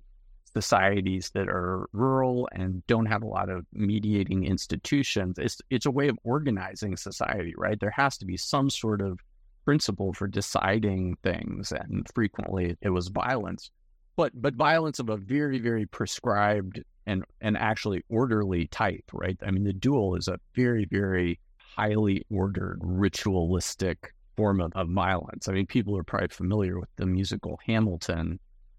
societies 0.53 1.29
that 1.35 1.49
are 1.49 1.89
rural 1.93 2.49
and 2.53 2.87
don't 2.87 3.07
have 3.07 3.25
a 3.25 3.27
lot 3.27 3.49
of 3.49 3.67
mediating 3.73 4.45
institutions. 4.45 5.37
It's 5.41 5.61
it's 5.69 5.85
a 5.85 5.91
way 5.91 6.07
of 6.07 6.19
organizing 6.23 6.97
society, 6.97 7.55
right? 7.59 7.81
There 7.81 7.91
has 7.91 8.17
to 8.19 8.25
be 8.25 8.37
some 8.37 8.71
sort 8.71 9.01
of 9.01 9.19
principle 9.65 10.13
for 10.13 10.29
deciding 10.29 11.17
things, 11.25 11.73
and 11.73 12.07
frequently 12.15 12.77
it 12.83 12.91
was 12.91 13.09
violence, 13.09 13.73
but 14.15 14.31
but 14.41 14.55
violence 14.55 15.01
of 15.01 15.09
a 15.09 15.17
very 15.17 15.59
very 15.59 15.87
prescribed 15.87 16.81
and 17.07 17.25
and 17.41 17.57
actually 17.57 18.05
orderly 18.09 18.69
type, 18.69 19.11
right? 19.13 19.37
I 19.45 19.51
mean, 19.51 19.65
the 19.65 19.73
duel 19.73 20.15
is 20.15 20.29
a 20.29 20.39
very 20.55 20.85
very 20.85 21.41
highly 21.77 22.25
ordered 22.31 22.79
ritualistic 22.83 24.13
form 24.37 24.61
of, 24.61 24.73
of 24.75 24.89
violence. 24.89 25.49
I 25.49 25.53
mean, 25.53 25.67
people 25.67 25.97
are 25.97 26.05
probably 26.05 26.29
familiar 26.29 26.79
with 26.79 26.89
the 26.97 27.07
musical 27.07 27.59
Hamilton 27.67 28.39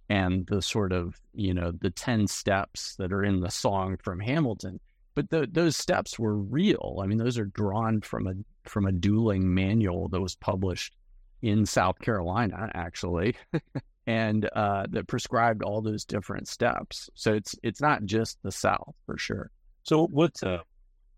and 0.10 0.46
the 0.48 0.62
sort 0.62 0.92
of 0.92 1.20
you 1.34 1.54
know 1.54 1.72
the 1.80 1.90
10 1.90 2.28
steps 2.28 2.96
that 2.98 3.14
are 3.14 3.24
in 3.24 3.40
the 3.40 3.50
song 3.50 3.96
from 4.04 4.20
hamilton 4.20 4.78
but 5.16 5.30
the, 5.30 5.48
those 5.52 5.78
steps 5.78 6.18
were 6.18 6.36
real. 6.36 7.00
I 7.02 7.06
mean 7.06 7.18
those 7.18 7.38
are 7.38 7.46
drawn 7.46 8.02
from 8.02 8.28
a 8.28 8.34
from 8.68 8.86
a 8.86 8.92
dueling 8.92 9.54
manual 9.54 10.08
that 10.10 10.22
was 10.22 10.36
published 10.36 10.96
in 11.42 11.66
south 11.66 12.00
carolina 12.00 12.72
actually 12.74 13.36
and 14.08 14.50
uh, 14.54 14.86
that 14.90 15.08
prescribed 15.08 15.64
all 15.64 15.82
those 15.82 16.04
different 16.04 16.48
steps. 16.48 17.10
So 17.16 17.34
it's 17.34 17.56
it's 17.64 17.82
not 17.82 18.06
just 18.06 18.38
the 18.44 18.52
south 18.52 18.96
for 19.06 19.18
sure. 19.18 19.50
So 19.84 20.08
what's 20.08 20.44
uh 20.44 20.60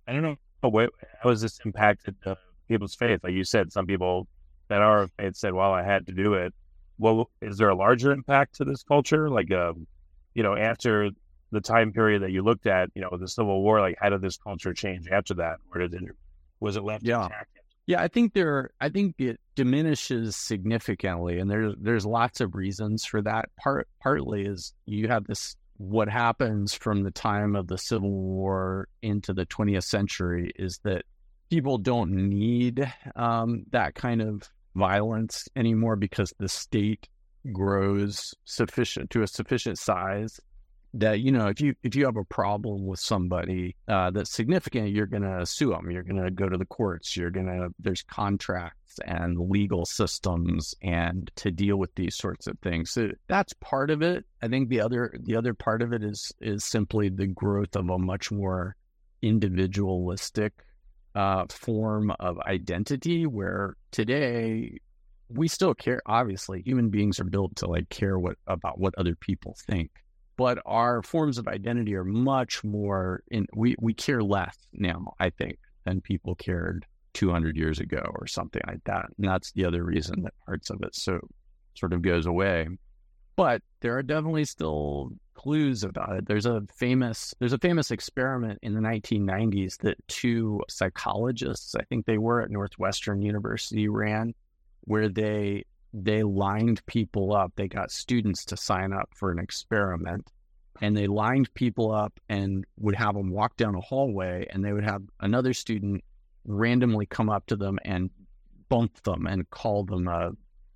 i 0.07 0.13
don't 0.13 0.23
know 0.23 0.35
how 1.21 1.29
has 1.29 1.41
this 1.41 1.59
impacted 1.65 2.15
uh, 2.25 2.35
people's 2.67 2.95
faith 2.95 3.19
like 3.23 3.33
you 3.33 3.43
said 3.43 3.71
some 3.71 3.85
people 3.85 4.27
that 4.67 4.81
are 4.81 5.07
faith 5.17 5.35
said 5.35 5.53
well 5.53 5.71
i 5.71 5.83
had 5.83 6.05
to 6.07 6.13
do 6.13 6.33
it 6.33 6.53
well, 6.97 7.29
is 7.41 7.57
there 7.57 7.69
a 7.69 7.75
larger 7.75 8.11
impact 8.11 8.55
to 8.55 8.65
this 8.65 8.83
culture? 8.83 9.29
Like, 9.29 9.51
um, 9.51 9.87
you 10.33 10.43
know, 10.43 10.55
after 10.55 11.09
the 11.51 11.61
time 11.61 11.91
period 11.91 12.21
that 12.23 12.31
you 12.31 12.41
looked 12.41 12.67
at, 12.67 12.89
you 12.95 13.01
know, 13.01 13.17
the 13.17 13.27
Civil 13.27 13.61
War, 13.61 13.79
like, 13.81 13.97
how 13.99 14.09
did 14.09 14.21
this 14.21 14.37
culture 14.37 14.73
change 14.73 15.07
after 15.09 15.33
that? 15.35 15.57
Or 15.73 15.81
did 15.87 15.93
it, 15.93 16.15
was 16.59 16.77
it 16.77 16.83
left 16.83 17.03
yeah. 17.03 17.23
intact? 17.23 17.49
Yeah, 17.87 18.01
I 18.01 18.07
think 18.07 18.33
there. 18.33 18.71
I 18.81 18.89
think 18.89 19.13
it 19.19 19.39
diminishes 19.53 20.35
significantly, 20.35 21.37
and 21.37 21.51
there's 21.51 21.75
there's 21.79 22.03
lots 22.03 22.41
of 22.41 22.55
reasons 22.55 23.05
for 23.05 23.21
that. 23.21 23.49
Part 23.61 23.87
partly 24.01 24.43
is 24.43 24.73
you 24.87 25.07
have 25.07 25.27
this 25.27 25.55
what 25.77 26.07
happens 26.07 26.73
from 26.73 27.03
the 27.03 27.11
time 27.11 27.55
of 27.55 27.67
the 27.67 27.77
Civil 27.77 28.11
War 28.11 28.87
into 29.01 29.33
the 29.33 29.45
20th 29.45 29.83
century 29.83 30.51
is 30.55 30.79
that 30.83 31.03
people 31.49 31.77
don't 31.77 32.11
need 32.11 32.91
um, 33.15 33.65
that 33.71 33.95
kind 33.95 34.21
of 34.21 34.49
violence 34.75 35.47
anymore 35.55 35.95
because 35.95 36.33
the 36.39 36.49
state 36.49 37.07
grows 37.51 38.33
sufficient 38.45 39.09
to 39.11 39.21
a 39.21 39.27
sufficient 39.27 39.77
size 39.77 40.39
that 40.99 41.19
you 41.19 41.31
know 41.31 41.47
if 41.47 41.61
you 41.61 41.75
if 41.83 41.95
you 41.95 42.05
have 42.05 42.17
a 42.17 42.23
problem 42.25 42.85
with 42.85 42.99
somebody 42.99 43.75
uh, 43.87 44.11
that's 44.11 44.31
significant 44.31 44.89
you're 44.89 45.05
going 45.05 45.23
to 45.23 45.45
sue 45.45 45.69
them 45.69 45.91
you're 45.91 46.03
going 46.03 46.21
to 46.21 46.31
go 46.31 46.47
to 46.47 46.57
the 46.57 46.65
courts 46.65 47.15
you're 47.15 47.31
going 47.31 47.47
to 47.47 47.69
there's 47.79 48.03
contracts 48.03 48.85
and 49.05 49.37
legal 49.49 49.85
systems 49.85 50.75
and 50.81 51.31
to 51.35 51.51
deal 51.51 51.77
with 51.77 51.93
these 51.95 52.15
sorts 52.15 52.47
of 52.47 52.57
things. 52.59 52.91
So 52.91 53.09
that's 53.27 53.53
part 53.53 53.89
of 53.89 54.01
it. 54.01 54.25
I 54.41 54.47
think 54.47 54.69
the 54.69 54.81
other 54.81 55.13
the 55.21 55.35
other 55.35 55.53
part 55.53 55.81
of 55.81 55.93
it 55.93 56.03
is 56.03 56.31
is 56.39 56.63
simply 56.63 57.09
the 57.09 57.27
growth 57.27 57.75
of 57.75 57.89
a 57.89 57.97
much 57.97 58.31
more 58.31 58.75
individualistic 59.21 60.53
uh, 61.15 61.45
form 61.49 62.11
of 62.19 62.39
identity 62.41 63.25
where 63.25 63.75
today 63.91 64.77
we 65.29 65.47
still 65.47 65.73
care 65.73 66.01
obviously 66.05 66.61
human 66.61 66.89
beings 66.89 67.19
are 67.19 67.25
built 67.25 67.55
to 67.55 67.67
like 67.67 67.89
care 67.89 68.19
what 68.19 68.37
about 68.45 68.79
what 68.79 68.93
other 68.97 69.15
people 69.15 69.55
think 69.65 69.89
but 70.37 70.59
our 70.65 71.01
forms 71.01 71.37
of 71.37 71.47
identity 71.47 71.95
are 71.95 72.03
much 72.03 72.63
more 72.63 73.23
in 73.29 73.45
we 73.55 73.75
we 73.79 73.93
care 73.93 74.21
less 74.23 74.57
now 74.73 75.13
i 75.19 75.29
think 75.29 75.57
than 75.85 76.01
people 76.01 76.35
cared 76.35 76.85
200 77.13 77.55
years 77.55 77.79
ago 77.79 78.03
or 78.15 78.27
something 78.27 78.61
like 78.67 78.83
that 78.85 79.05
and 79.17 79.27
that's 79.27 79.51
the 79.53 79.65
other 79.65 79.83
reason 79.83 80.21
that 80.23 80.33
parts 80.45 80.69
of 80.69 80.81
it 80.81 80.95
so 80.95 81.19
sort 81.75 81.93
of 81.93 82.01
goes 82.01 82.25
away 82.25 82.67
but 83.35 83.61
there 83.81 83.97
are 83.97 84.03
definitely 84.03 84.45
still 84.45 85.11
clues 85.33 85.83
about 85.83 86.15
it. 86.15 86.25
There's 86.25 86.45
a 86.45 86.63
famous 86.73 87.33
there's 87.39 87.53
a 87.53 87.59
famous 87.59 87.91
experiment 87.91 88.59
in 88.61 88.73
the 88.73 88.81
1990s 88.81 89.77
that 89.79 89.97
two 90.07 90.61
psychologists, 90.69 91.75
I 91.75 91.83
think 91.83 92.05
they 92.05 92.17
were 92.17 92.41
at 92.41 92.49
Northwestern 92.49 93.21
University, 93.21 93.87
ran, 93.87 94.33
where 94.81 95.09
they 95.09 95.65
they 96.03 96.23
lined 96.23 96.85
people 96.85 97.33
up. 97.33 97.53
They 97.55 97.67
got 97.67 97.91
students 97.91 98.45
to 98.45 98.57
sign 98.57 98.93
up 98.93 99.09
for 99.15 99.31
an 99.31 99.39
experiment, 99.39 100.31
and 100.81 100.95
they 100.95 101.07
lined 101.07 101.53
people 101.53 101.91
up 101.91 102.19
and 102.29 102.65
would 102.77 102.95
have 102.95 103.15
them 103.15 103.29
walk 103.29 103.57
down 103.57 103.75
a 103.75 103.81
hallway, 103.81 104.47
and 104.49 104.63
they 104.63 104.73
would 104.73 104.83
have 104.83 105.03
another 105.19 105.53
student 105.53 106.03
randomly 106.45 107.05
come 107.05 107.29
up 107.29 107.45
to 107.47 107.55
them 107.55 107.79
and 107.85 108.09
bump 108.69 109.01
them 109.03 109.25
and 109.25 109.49
call 109.49 109.83
them 109.83 110.07
a, 110.07 110.31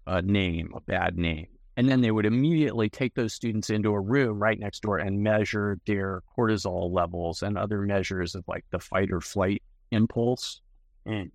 a 0.07 0.21
name, 0.21 0.71
a 0.75 0.81
bad 0.81 1.17
name 1.17 1.47
and 1.79 1.87
then 1.87 2.01
they 2.01 2.11
would 2.11 2.25
immediately 2.25 2.89
take 2.89 3.15
those 3.15 3.31
students 3.31 3.69
into 3.69 3.93
a 3.93 3.99
room 4.01 4.37
right 4.37 4.59
next 4.59 4.81
door 4.81 4.97
and 4.97 5.23
measure 5.23 5.79
their 5.87 6.21
cortisol 6.37 6.91
levels 6.91 7.41
and 7.41 7.57
other 7.57 7.79
measures 7.83 8.35
of 8.35 8.43
like 8.49 8.65
the 8.71 8.79
fight 8.79 9.09
or 9.13 9.21
flight 9.21 9.63
impulse. 9.89 10.59
Mm. 11.07 11.31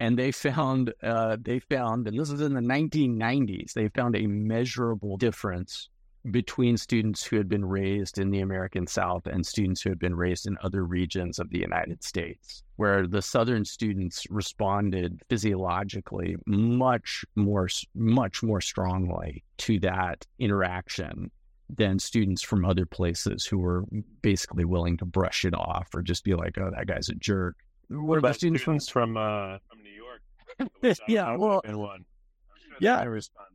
And 0.00 0.18
they 0.18 0.32
found, 0.32 0.92
uh, 1.02 1.36
they 1.40 1.60
found, 1.60 2.08
and 2.08 2.18
this 2.18 2.30
is 2.30 2.40
in 2.40 2.54
the 2.54 2.60
1990s, 2.60 3.72
they 3.72 3.88
found 3.88 4.16
a 4.16 4.26
measurable 4.26 5.16
difference 5.16 5.88
between 6.30 6.76
students 6.76 7.22
who 7.22 7.36
had 7.36 7.48
been 7.48 7.64
raised 7.64 8.18
in 8.18 8.30
the 8.30 8.40
American 8.40 8.86
South 8.86 9.26
and 9.26 9.46
students 9.46 9.82
who 9.82 9.90
had 9.90 9.98
been 9.98 10.14
raised 10.14 10.46
in 10.46 10.56
other 10.62 10.84
regions 10.84 11.38
of 11.38 11.50
the 11.50 11.58
United 11.58 12.02
States, 12.02 12.62
where 12.76 13.06
the 13.06 13.20
Southern 13.20 13.64
students 13.64 14.26
responded 14.30 15.20
physiologically 15.28 16.36
much 16.46 17.24
more, 17.36 17.68
much 17.94 18.42
more 18.42 18.60
strongly 18.60 19.44
to 19.58 19.78
that 19.80 20.26
interaction 20.38 21.30
than 21.68 21.98
students 21.98 22.42
from 22.42 22.64
other 22.64 22.86
places 22.86 23.44
who 23.44 23.58
were 23.58 23.84
basically 24.22 24.64
willing 24.64 24.96
to 24.96 25.04
brush 25.04 25.44
it 25.44 25.54
off 25.54 25.88
or 25.94 26.02
just 26.02 26.24
be 26.24 26.34
like, 26.34 26.56
"Oh, 26.58 26.70
that 26.70 26.86
guy's 26.86 27.08
a 27.08 27.14
jerk." 27.14 27.56
What 27.88 28.18
about 28.18 28.36
students 28.36 28.62
from 28.62 28.78
from, 28.80 29.16
uh, 29.16 29.58
from 29.68 29.73
York? 29.73 29.73
yeah, 31.08 31.36
well, 31.36 31.62
one. 31.64 32.04
yeah, 32.80 32.98
I 32.98 33.04
respond. 33.04 33.48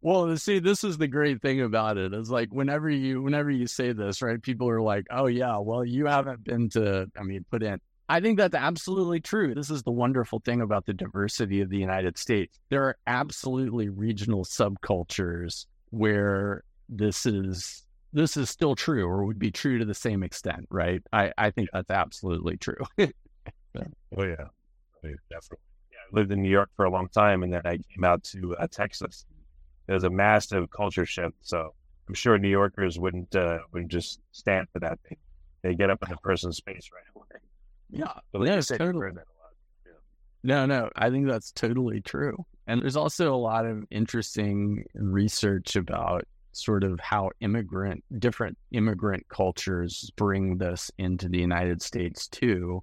Well, 0.00 0.36
see, 0.36 0.60
this 0.60 0.84
is 0.84 0.96
the 0.96 1.08
great 1.08 1.42
thing 1.42 1.60
about 1.60 1.96
it. 1.96 2.14
Is 2.14 2.30
like 2.30 2.52
whenever 2.52 2.88
you 2.88 3.20
whenever 3.20 3.50
you 3.50 3.66
say 3.66 3.92
this, 3.92 4.22
right? 4.22 4.40
People 4.40 4.68
are 4.68 4.80
like, 4.80 5.06
"Oh 5.10 5.26
yeah, 5.26 5.58
well, 5.58 5.84
you 5.84 6.06
haven't 6.06 6.44
been 6.44 6.68
to." 6.70 7.10
I 7.18 7.24
mean, 7.24 7.44
put 7.50 7.64
in 7.64 7.80
I 8.10 8.20
think 8.20 8.38
that's 8.38 8.54
absolutely 8.54 9.20
true. 9.20 9.54
This 9.54 9.70
is 9.70 9.82
the 9.82 9.90
wonderful 9.90 10.40
thing 10.40 10.62
about 10.62 10.86
the 10.86 10.94
diversity 10.94 11.60
of 11.60 11.68
the 11.68 11.76
United 11.76 12.16
States. 12.16 12.58
There 12.70 12.84
are 12.84 12.96
absolutely 13.06 13.90
regional 13.90 14.44
subcultures 14.44 15.66
where 15.90 16.64
this 16.88 17.26
is 17.26 17.82
this 18.14 18.38
is 18.38 18.48
still 18.48 18.74
true 18.74 19.06
or 19.06 19.26
would 19.26 19.38
be 19.38 19.50
true 19.50 19.78
to 19.78 19.84
the 19.84 19.94
same 19.94 20.22
extent, 20.22 20.66
right? 20.70 21.02
I, 21.12 21.32
I 21.36 21.50
think 21.50 21.68
that's 21.74 21.90
absolutely 21.90 22.56
true. 22.56 22.78
oh 22.98 23.04
yeah. 23.76 23.84
oh 24.16 25.04
yeah, 25.04 25.14
definitely. 25.28 25.58
Lived 26.12 26.32
in 26.32 26.42
New 26.42 26.50
York 26.50 26.70
for 26.76 26.84
a 26.84 26.90
long 26.90 27.08
time, 27.08 27.42
and 27.42 27.52
then 27.52 27.62
I 27.64 27.76
came 27.76 28.04
out 28.04 28.22
to 28.24 28.56
uh, 28.56 28.66
Texas. 28.70 29.26
There's 29.86 30.04
a 30.04 30.10
massive 30.10 30.70
culture 30.70 31.06
shift, 31.06 31.36
so 31.42 31.74
I'm 32.08 32.14
sure 32.14 32.38
New 32.38 32.48
Yorkers 32.48 32.98
wouldn't 32.98 33.34
uh, 33.34 33.58
wouldn't 33.72 33.90
just 33.90 34.20
stand 34.32 34.68
for 34.72 34.80
that. 34.80 34.98
They 35.08 35.16
they 35.62 35.74
get 35.74 35.90
up 35.90 36.02
in 36.02 36.10
the 36.10 36.16
person's 36.18 36.56
space 36.56 36.88
right 36.92 37.02
away. 37.14 37.40
Yeah, 37.90 38.12
but 38.32 38.46
yeah, 38.46 38.60
totally. 38.60 39.10
Yeah. 39.14 39.92
No, 40.42 40.66
no, 40.66 40.90
I 40.96 41.10
think 41.10 41.26
that's 41.26 41.52
totally 41.52 42.00
true. 42.00 42.44
And 42.66 42.82
there's 42.82 42.96
also 42.96 43.34
a 43.34 43.36
lot 43.36 43.66
of 43.66 43.84
interesting 43.90 44.84
research 44.94 45.74
about 45.74 46.24
sort 46.52 46.84
of 46.84 47.00
how 47.00 47.30
immigrant, 47.40 48.04
different 48.18 48.58
immigrant 48.72 49.26
cultures 49.28 50.10
bring 50.16 50.58
this 50.58 50.90
into 50.98 51.28
the 51.28 51.38
United 51.38 51.80
States 51.82 52.28
too. 52.28 52.82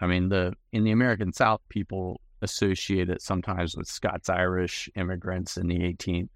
I 0.00 0.06
mean, 0.06 0.28
the 0.28 0.54
in 0.72 0.84
the 0.84 0.90
American 0.90 1.32
South, 1.32 1.60
people 1.68 2.20
associate 2.46 3.10
it 3.10 3.20
sometimes 3.20 3.76
with 3.76 3.86
Scots 3.88 4.28
Irish 4.28 4.88
immigrants 4.94 5.56
in 5.56 5.66
the 5.66 5.78
18th 5.78 6.28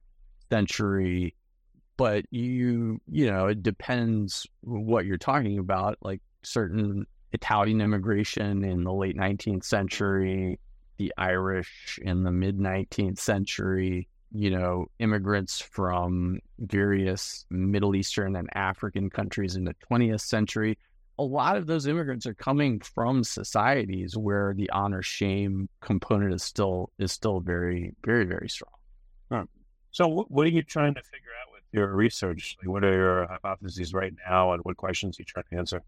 century, 0.51 1.35
but 1.97 2.25
you 2.31 3.01
you 3.07 3.31
know 3.31 3.47
it 3.47 3.63
depends 3.63 4.47
what 4.63 5.07
you're 5.07 5.17
talking 5.17 5.59
about. 5.59 5.97
Like 6.03 6.21
certain 6.43 7.07
Italian 7.33 7.81
immigration 7.81 8.65
in 8.65 8.85
the 8.85 8.93
late 8.93 9.17
19th 9.17 9.65
century, 9.65 10.59
the 10.99 11.13
Irish 11.17 11.99
in 12.03 12.25
the 12.25 12.33
mid 12.33 12.59
19th 12.59 13.19
century, 13.19 14.09
you 14.33 14.51
know, 14.51 14.87
immigrants 14.99 15.61
from 15.61 16.41
various 16.59 17.47
Middle 17.51 17.97
Eastern 17.97 18.37
and 18.37 18.49
African 18.55 19.11
countries 19.11 19.57
in 19.57 19.65
the 19.65 19.75
20th 19.91 20.21
century. 20.21 20.79
A 21.21 21.23
lot 21.23 21.57
of 21.57 21.67
those 21.67 21.87
immigrants 21.87 22.27
are 22.27 22.35
coming 22.35 22.81
from 22.81 23.25
societies 23.25 24.17
where 24.17 24.55
the 24.57 24.71
honor 24.71 25.03
shame 25.03 25.69
component 25.81 26.33
is 26.33 26.43
still 26.43 26.91
is 26.99 27.13
still 27.13 27.41
very 27.41 27.95
very 28.05 28.25
very 28.25 28.49
strong. 28.49 28.73
Huh. 29.31 29.45
So, 29.91 30.09
what 30.29 30.47
are 30.47 30.51
you 30.51 30.63
trying 30.63 30.95
to 30.95 31.03
figure 31.03 31.31
out 31.43 31.53
with 31.53 31.63
your 31.73 31.95
research? 31.95 32.57
Like, 32.61 32.71
what 32.71 32.85
are 32.85 32.93
your 32.93 33.27
hypotheses 33.27 33.93
right 33.93 34.15
now, 34.27 34.53
and 34.53 34.63
what 34.65 34.77
questions 34.77 35.19
are 35.19 35.23
you 35.23 35.27
trying 35.27 35.45
to 35.51 35.59
answer? 35.59 35.83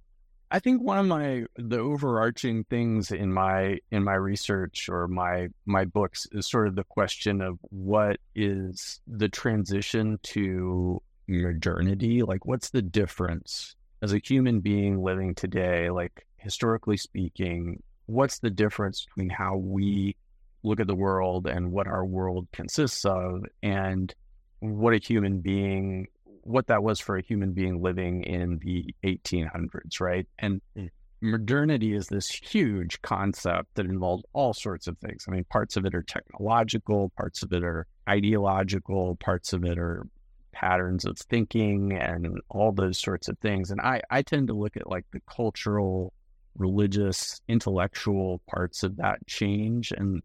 I 0.51 0.59
think 0.59 0.83
one 0.83 0.99
of 0.99 1.07
my 1.07 1.47
the 1.57 1.79
overarching 1.79 2.65
things 2.65 3.11
in 3.11 3.33
my 3.33 3.79
in 3.91 4.05
my 4.05 4.15
research 4.15 4.91
or 4.91 5.09
my 5.09 5.49
my 5.65 5.87
books 5.87 6.29
is 6.33 6.47
sort 6.47 6.69
of 6.69 6.75
the 6.75 6.85
question 6.85 7.41
of 7.41 7.59
what 7.71 8.19
is 8.35 9.01
the 9.07 9.31
transition 9.31 10.19
to 10.25 11.01
modernity 11.27 12.23
like 12.23 12.45
what's 12.45 12.69
the 12.69 12.83
difference 12.83 13.77
as 14.03 14.13
a 14.13 14.19
human 14.19 14.61
being 14.61 15.03
living 15.03 15.35
today 15.35 15.89
like 15.91 16.27
historically 16.37 16.97
speaking 16.97 17.83
what's 18.07 18.41
the 18.41 18.51
difference 18.51 19.07
between 19.07 19.31
how 19.31 19.57
we 19.57 20.17
look 20.65 20.81
at 20.81 20.87
the 20.87 20.95
world 20.95 21.47
and 21.47 21.73
what 21.73 21.87
our 21.87 22.05
world 22.05 22.47
consists 22.53 23.05
of 23.05 23.45
and 23.63 24.15
what 24.61 24.95
a 24.95 24.99
human 24.99 25.41
being 25.41 26.07
what 26.43 26.67
that 26.67 26.83
was 26.83 27.01
for 27.01 27.17
a 27.17 27.23
human 27.23 27.53
being 27.53 27.81
living 27.81 28.25
in 28.25 28.59
the 28.59 28.95
1800s, 29.05 30.01
right? 30.01 30.27
And 30.39 30.61
mm. 30.77 30.89
modernity 31.21 31.95
is 31.95 32.09
this 32.09 32.29
huge 32.29 33.01
concept 33.03 33.75
that 33.75 33.87
involves 33.87 34.25
all 34.33 34.53
sorts 34.53 34.87
of 34.87 34.99
things. 34.99 35.25
I 35.29 35.33
mean, 35.33 35.45
parts 35.45 35.77
of 35.77 35.87
it 35.87 35.95
are 35.95 36.03
technological, 36.03 37.13
parts 37.17 37.43
of 37.43 37.53
it 37.53 37.63
are 37.63 37.87
ideological, 38.09 39.17
parts 39.17 39.53
of 39.53 39.65
it 39.65 39.79
are 39.79 40.07
patterns 40.53 41.05
of 41.05 41.19
thinking 41.19 41.93
and 41.93 42.41
all 42.49 42.73
those 42.73 42.99
sorts 42.99 43.29
of 43.29 43.39
things. 43.39 43.71
And 43.71 43.81
I, 43.81 44.03
I 44.11 44.23
tend 44.23 44.49
to 44.49 44.55
look 44.55 44.77
at 44.77 44.89
like 44.89 45.07
the 45.13 45.21
cultural, 45.21 46.13
religious, 46.57 47.41
intellectual 47.49 48.41
parts 48.49 48.83
of 48.83 48.97
that 48.97 49.27
change. 49.27 49.93
And 49.93 50.23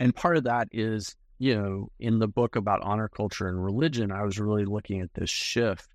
and 0.00 0.14
part 0.14 0.36
of 0.36 0.44
that 0.44 0.68
is 0.72 1.16
you 1.38 1.54
know, 1.54 1.90
in 2.00 2.18
the 2.18 2.26
book 2.26 2.56
about 2.56 2.82
honor 2.82 3.08
culture 3.08 3.48
and 3.48 3.64
religion, 3.64 4.10
I 4.10 4.24
was 4.24 4.40
really 4.40 4.64
looking 4.64 5.00
at 5.00 5.14
this 5.14 5.30
shift 5.30 5.88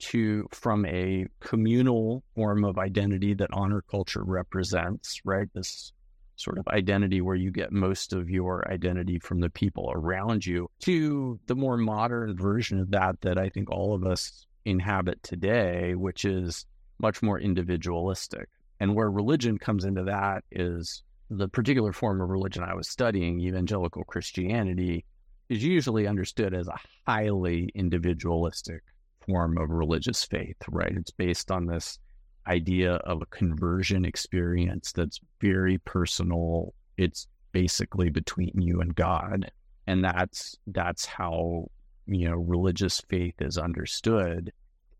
to 0.00 0.48
from 0.50 0.84
a 0.86 1.26
communal 1.38 2.24
form 2.34 2.64
of 2.64 2.78
identity 2.78 3.34
that 3.34 3.50
honor 3.52 3.82
culture 3.88 4.24
represents, 4.24 5.20
right? 5.24 5.48
This 5.54 5.92
sort 6.36 6.58
of 6.58 6.66
identity 6.68 7.20
where 7.20 7.36
you 7.36 7.50
get 7.50 7.72
most 7.72 8.12
of 8.12 8.30
your 8.30 8.68
identity 8.70 9.18
from 9.18 9.40
the 9.40 9.50
people 9.50 9.92
around 9.94 10.44
you 10.44 10.68
to 10.80 11.38
the 11.46 11.54
more 11.54 11.76
modern 11.76 12.36
version 12.36 12.80
of 12.80 12.90
that 12.90 13.20
that 13.20 13.38
I 13.38 13.48
think 13.48 13.70
all 13.70 13.94
of 13.94 14.04
us 14.04 14.46
inhabit 14.64 15.22
today, 15.22 15.94
which 15.94 16.24
is 16.24 16.66
much 16.98 17.22
more 17.22 17.38
individualistic. 17.38 18.48
And 18.80 18.94
where 18.94 19.10
religion 19.10 19.58
comes 19.58 19.84
into 19.84 20.04
that 20.04 20.44
is 20.50 21.02
the 21.30 21.48
particular 21.48 21.92
form 21.92 22.20
of 22.20 22.28
religion 22.28 22.62
I 22.62 22.74
was 22.74 22.88
studying, 22.88 23.40
evangelical 23.40 24.04
Christianity, 24.04 25.04
is 25.48 25.62
usually 25.62 26.06
understood 26.06 26.54
as 26.54 26.68
a 26.68 26.78
highly 27.06 27.70
individualistic 27.74 28.82
form 29.26 29.58
of 29.58 29.70
religious 29.70 30.24
faith, 30.24 30.56
right? 30.68 30.92
It's 30.96 31.10
based 31.10 31.50
on 31.50 31.66
this 31.66 31.98
idea 32.46 32.94
of 32.94 33.22
a 33.22 33.26
conversion 33.26 34.04
experience 34.04 34.92
that's 34.92 35.20
very 35.40 35.78
personal. 35.78 36.74
It's 36.96 37.26
basically 37.52 38.10
between 38.10 38.52
you 38.54 38.80
and 38.80 38.94
God. 38.94 39.50
And 39.86 40.04
that's 40.04 40.56
that's 40.68 41.04
how, 41.04 41.70
you 42.06 42.28
know, 42.28 42.36
religious 42.36 43.00
faith 43.08 43.34
is 43.40 43.58
understood. 43.58 44.52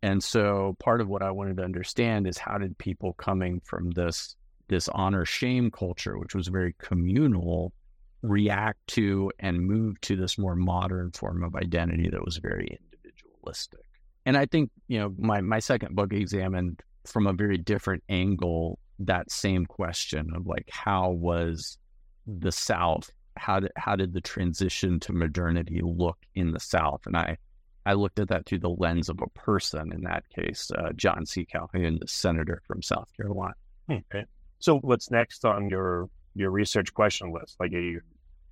And 0.03 0.23
so 0.23 0.77
part 0.81 1.01
of 1.01 1.09
what 1.09 1.23
I 1.23 1.31
wanted 1.31 1.59
to 1.59 1.65
understand 1.65 2.27
is 2.27 2.37
how 2.37 2.59
did 2.59 2.77
people 2.79 3.13
coming 3.15 3.61
from 3.65 3.91
this 3.93 4.37
this 4.69 4.89
honor 4.89 5.25
shame 5.25 5.71
culture, 5.71 6.19
which 6.19 6.35
was 6.35 6.49
very 6.49 6.75
communal, 6.79 7.73
react 8.23 8.85
to 8.87 9.31
and 9.39 9.61
move 9.61 10.01
to 10.01 10.17
this 10.17 10.39
more 10.39 10.57
modern 10.57 11.11
form 11.11 11.43
of 11.43 11.55
identity 11.57 12.09
that 12.09 12.25
was 12.25 12.39
very 12.39 12.79
individualistic. 12.81 13.85
And 14.25 14.37
I 14.37 14.47
think, 14.47 14.71
you 14.89 14.99
know, 14.99 15.15
my, 15.19 15.41
my 15.41 15.59
second 15.59 15.97
book 15.97 16.13
examined 16.13 16.81
from 17.05 17.27
a 17.27 17.33
very 17.33 17.59
different 17.59 18.03
angle 18.09 18.79
that 18.99 19.31
same 19.31 19.67
question 19.67 20.33
of 20.35 20.47
like 20.47 20.69
how 20.71 21.11
was 21.11 21.79
the 22.27 22.53
South, 22.53 23.11
how 23.37 23.61
did 23.61 23.73
how 23.77 23.97
did 23.97 24.13
the 24.13 24.21
transition 24.21 25.01
to 25.01 25.13
modernity 25.13 25.81
look 25.83 26.19
in 26.35 26.53
the 26.53 26.61
South? 26.61 27.01
And 27.07 27.17
I 27.17 27.37
I 27.85 27.95
looked 27.95 28.21
at 28.21 28.29
that 28.29 28.47
through 28.47 28.61
the 28.61 28.71
lens 28.71 29.09
of 29.09 29.21
a 29.21 29.39
person 29.39 29.93
in 29.93 30.03
that 30.03 30.25
case, 30.31 30.71
uh, 30.79 30.93
John 30.95 31.27
C. 31.27 31.45
Calhoun, 31.45 31.99
the 32.01 32.07
senator 32.07 32.63
from 32.67 32.81
South 32.83 33.09
Carolina. 33.17 33.55
Okay. 33.91 34.25
So 34.61 34.79
what's 34.79 35.11
next 35.11 35.45
on 35.45 35.69
your 35.69 36.09
your 36.35 36.51
research 36.51 36.95
question 36.95 37.33
list? 37.33 37.57
Like, 37.59 37.73
you 37.73 38.01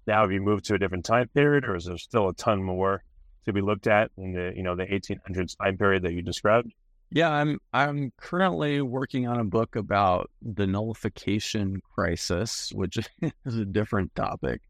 now 0.07 0.23
have 0.23 0.33
you 0.33 0.41
moved 0.41 0.65
to 0.67 0.75
a 0.75 0.79
different 0.79 1.05
time 1.05 1.29
period, 1.29 1.65
or 1.65 1.77
is 1.77 1.85
there 1.85 1.99
still 1.99 2.29
a 2.29 2.35
ton 2.35 2.63
more 2.63 3.03
to 3.45 3.53
be 3.53 3.61
looked 3.61 3.87
at 3.87 4.11
in 4.19 4.33
the 4.33 4.53
you 4.57 4.63
know 4.63 4.75
the 4.75 4.87
1800s 4.87 5.57
time 5.57 5.79
period 5.79 6.03
that 6.03 6.13
you 6.13 6.23
described? 6.23 6.73
Yeah, 7.13 7.31
I'm 7.31 7.59
I'm 7.73 8.13
currently 8.17 8.83
working 8.83 9.27
on 9.27 9.41
a 9.41 9.45
book 9.45 9.75
about 9.77 10.31
the 10.43 10.67
nullification 10.67 11.81
crisis, 11.95 12.73
which 12.73 12.99
is 13.45 13.57
a 13.57 13.65
different 13.65 14.15
topic. 14.15 14.61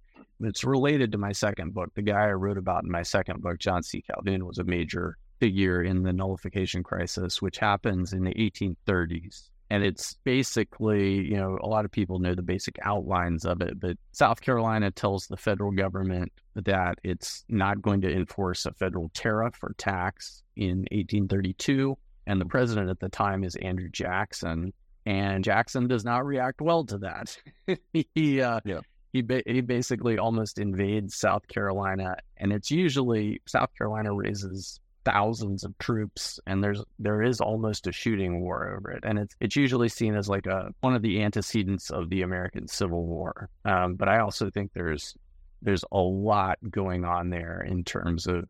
It's 0.40 0.64
related 0.64 1.12
to 1.12 1.18
my 1.18 1.32
second 1.32 1.74
book. 1.74 1.90
The 1.94 2.02
guy 2.02 2.28
I 2.28 2.32
wrote 2.32 2.56
about 2.56 2.84
in 2.84 2.90
my 2.90 3.02
second 3.02 3.42
book, 3.42 3.58
John 3.58 3.82
C. 3.82 4.02
Calhoun, 4.02 4.46
was 4.46 4.58
a 4.58 4.64
major 4.64 5.18
figure 5.38 5.82
in 5.82 6.02
the 6.02 6.14
nullification 6.14 6.82
crisis, 6.82 7.42
which 7.42 7.58
happens 7.58 8.14
in 8.14 8.24
the 8.24 8.32
1830s 8.34 9.50
and 9.70 9.84
it's 9.84 10.14
basically, 10.24 11.20
you 11.20 11.36
know, 11.36 11.56
a 11.62 11.68
lot 11.68 11.84
of 11.84 11.92
people 11.92 12.18
know 12.18 12.34
the 12.34 12.42
basic 12.42 12.76
outlines 12.82 13.44
of 13.44 13.60
it, 13.60 13.78
but 13.78 13.96
South 14.10 14.40
Carolina 14.40 14.90
tells 14.90 15.28
the 15.28 15.36
federal 15.36 15.70
government 15.70 16.32
that 16.56 16.98
it's 17.04 17.44
not 17.48 17.80
going 17.80 18.00
to 18.00 18.12
enforce 18.12 18.66
a 18.66 18.72
federal 18.72 19.10
tariff 19.14 19.62
or 19.62 19.72
tax 19.78 20.42
in 20.56 20.80
1832. 20.90 21.96
And 22.30 22.40
the 22.40 22.46
president 22.46 22.88
at 22.88 23.00
the 23.00 23.08
time 23.08 23.42
is 23.42 23.56
Andrew 23.56 23.88
Jackson. 23.88 24.72
And 25.04 25.42
Jackson 25.42 25.88
does 25.88 26.04
not 26.04 26.24
react 26.24 26.60
well 26.60 26.84
to 26.84 26.98
that. 26.98 27.36
he, 28.14 28.40
uh, 28.40 28.60
yeah. 28.64 28.80
he, 29.12 29.22
ba- 29.22 29.42
he 29.44 29.62
basically 29.62 30.16
almost 30.16 30.60
invades 30.60 31.16
South 31.16 31.48
Carolina. 31.48 32.18
And 32.36 32.52
it's 32.52 32.70
usually 32.70 33.42
South 33.46 33.70
Carolina 33.76 34.14
raises 34.14 34.78
thousands 35.04 35.64
of 35.64 35.76
troops 35.78 36.38
and 36.46 36.62
there's 36.62 36.84
there 36.98 37.22
is 37.22 37.40
almost 37.40 37.86
a 37.86 37.92
shooting 37.92 38.42
war 38.42 38.76
over 38.76 38.90
it 38.90 39.02
and 39.02 39.18
it's 39.18 39.34
it's 39.40 39.56
usually 39.56 39.88
seen 39.88 40.14
as 40.14 40.28
like 40.28 40.46
a 40.46 40.68
one 40.82 40.94
of 40.94 41.00
the 41.00 41.22
antecedents 41.22 41.88
of 41.88 42.10
the 42.10 42.20
American 42.20 42.68
Civil 42.68 43.06
War 43.06 43.48
um, 43.64 43.94
but 43.94 44.10
I 44.10 44.20
also 44.20 44.50
think 44.50 44.72
there's 44.74 45.14
there's 45.62 45.84
a 45.90 45.98
lot 45.98 46.58
going 46.70 47.06
on 47.06 47.30
there 47.30 47.62
in 47.62 47.82
terms 47.82 48.26
of 48.26 48.46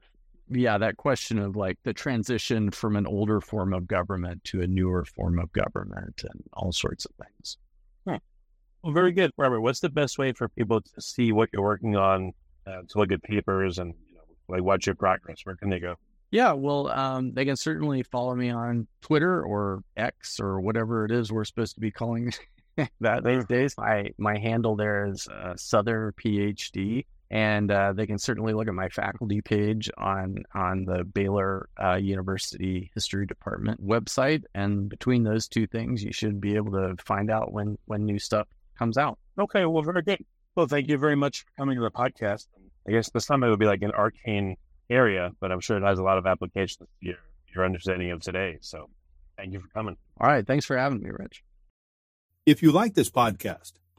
yeah 0.51 0.77
that 0.79 0.97
question 0.97 1.39
of 1.39 1.57
like 1.57 1.79
the 1.85 1.93
transition 1.93 2.71
from 2.71 2.97
an 2.97 3.07
older 3.07 3.41
form 3.41 3.73
of 3.73 3.87
government 3.87 4.43
to 4.45 4.61
a 4.63 4.67
newer 4.67 5.05
form 5.05 5.39
of 5.39 5.53
government 5.53 6.23
and 6.29 6.43
all 6.53 6.73
sorts 6.73 7.05
of 7.05 7.13
things 7.25 7.57
hmm. 8.07 8.17
Well, 8.83 8.95
very 8.95 9.13
good, 9.13 9.31
Robert. 9.37 9.61
What's 9.61 9.81
the 9.81 9.91
best 9.91 10.19
way 10.19 10.33
for 10.33 10.49
people 10.49 10.81
to 10.81 11.01
see 11.03 11.33
what 11.33 11.51
you're 11.53 11.63
working 11.63 11.97
on, 11.97 12.33
uh, 12.67 12.81
to 12.89 12.99
look 12.99 13.13
at 13.13 13.23
papers 13.23 13.79
and 13.79 13.93
you 14.09 14.15
know, 14.15 14.23
like 14.49 14.63
watch 14.63 14.87
your 14.87 14.95
progress? 14.95 15.41
Where 15.45 15.57
can 15.57 15.69
they 15.69 15.81
go? 15.81 15.97
Yeah, 16.31 16.53
well, 16.53 16.89
um, 16.89 17.35
they 17.35 17.45
can 17.45 17.57
certainly 17.57 18.03
follow 18.05 18.35
me 18.35 18.51
on 18.51 18.87
Twitter 19.03 19.43
or 19.43 19.83
X 19.97 20.41
or 20.41 20.61
whatever 20.61 21.05
it 21.05 21.11
is 21.11 21.31
we're 21.33 21.45
supposed 21.45 21.75
to 21.75 21.81
be 21.81 21.91
calling 21.91 22.33
that 23.01 23.25
these 23.25 23.45
days. 23.47 23.75
My 23.77 24.11
my 24.17 24.39
handle 24.39 24.77
there 24.77 25.09
is 25.09 25.29
uh, 25.29 25.55
Souther 25.57 26.15
PhD, 26.19 27.05
and 27.31 27.71
uh, 27.71 27.93
they 27.93 28.07
can 28.07 28.19
certainly 28.19 28.53
look 28.53 28.67
at 28.67 28.75
my 28.75 28.89
faculty 28.89 29.41
page 29.41 29.91
on 29.97 30.43
on 30.55 30.85
the 30.85 31.05
Baylor 31.05 31.69
uh, 31.83 31.95
University 31.95 32.91
History 32.95 33.27
Department 33.27 33.85
website. 33.85 34.43
And 34.55 34.89
between 34.89 35.23
those 35.23 35.47
two 35.47 35.67
things, 35.67 36.03
you 36.03 36.13
should 36.13 36.41
be 36.41 36.57
able 36.57 36.73
to 36.73 36.97
find 37.05 37.31
out 37.31 37.53
when 37.53 37.79
when 37.87 38.05
new 38.05 38.19
stuff 38.19 38.49
comes 38.79 38.99
out. 38.99 39.19
Okay, 39.39 39.65
well, 39.65 39.83
very 39.83 40.03
good. 40.03 40.25
Well, 40.57 40.67
thank 40.67 40.89
you 40.89 40.99
very 40.99 41.17
much 41.17 41.41
for 41.43 41.47
coming 41.57 41.77
to 41.77 41.83
the 41.83 41.91
podcast. 41.91 42.47
I 42.89 42.93
guess 42.93 43.11
this 43.11 43.27
time 43.27 43.45
it 43.45 43.51
would 43.51 43.61
be 43.61 43.67
like 43.67 43.83
an 43.83 43.93
arcane 43.93 44.57
area, 44.89 45.31
but 45.39 45.53
I'm 45.53 45.61
sure 45.61 45.77
it 45.77 45.85
has 45.85 45.99
a 45.99 46.03
lot 46.03 46.19
of 46.19 46.27
applications 46.27 46.79
to 46.79 46.87
your, 47.01 47.17
your 47.55 47.65
understanding 47.65 48.11
of 48.11 48.21
today. 48.21 48.59
So 48.61 48.91
thank 49.37 49.53
you 49.53 49.61
for 49.61 49.69
coming. 49.69 49.97
All 50.21 50.29
right. 50.29 50.45
Thanks 50.45 50.67
for 50.67 50.77
having 50.77 51.01
me, 51.01 51.11
Rich. 51.11 51.45
If 52.47 52.63
you 52.63 52.73
like 52.73 52.95
this 52.95 53.11
podcast, 53.11 53.75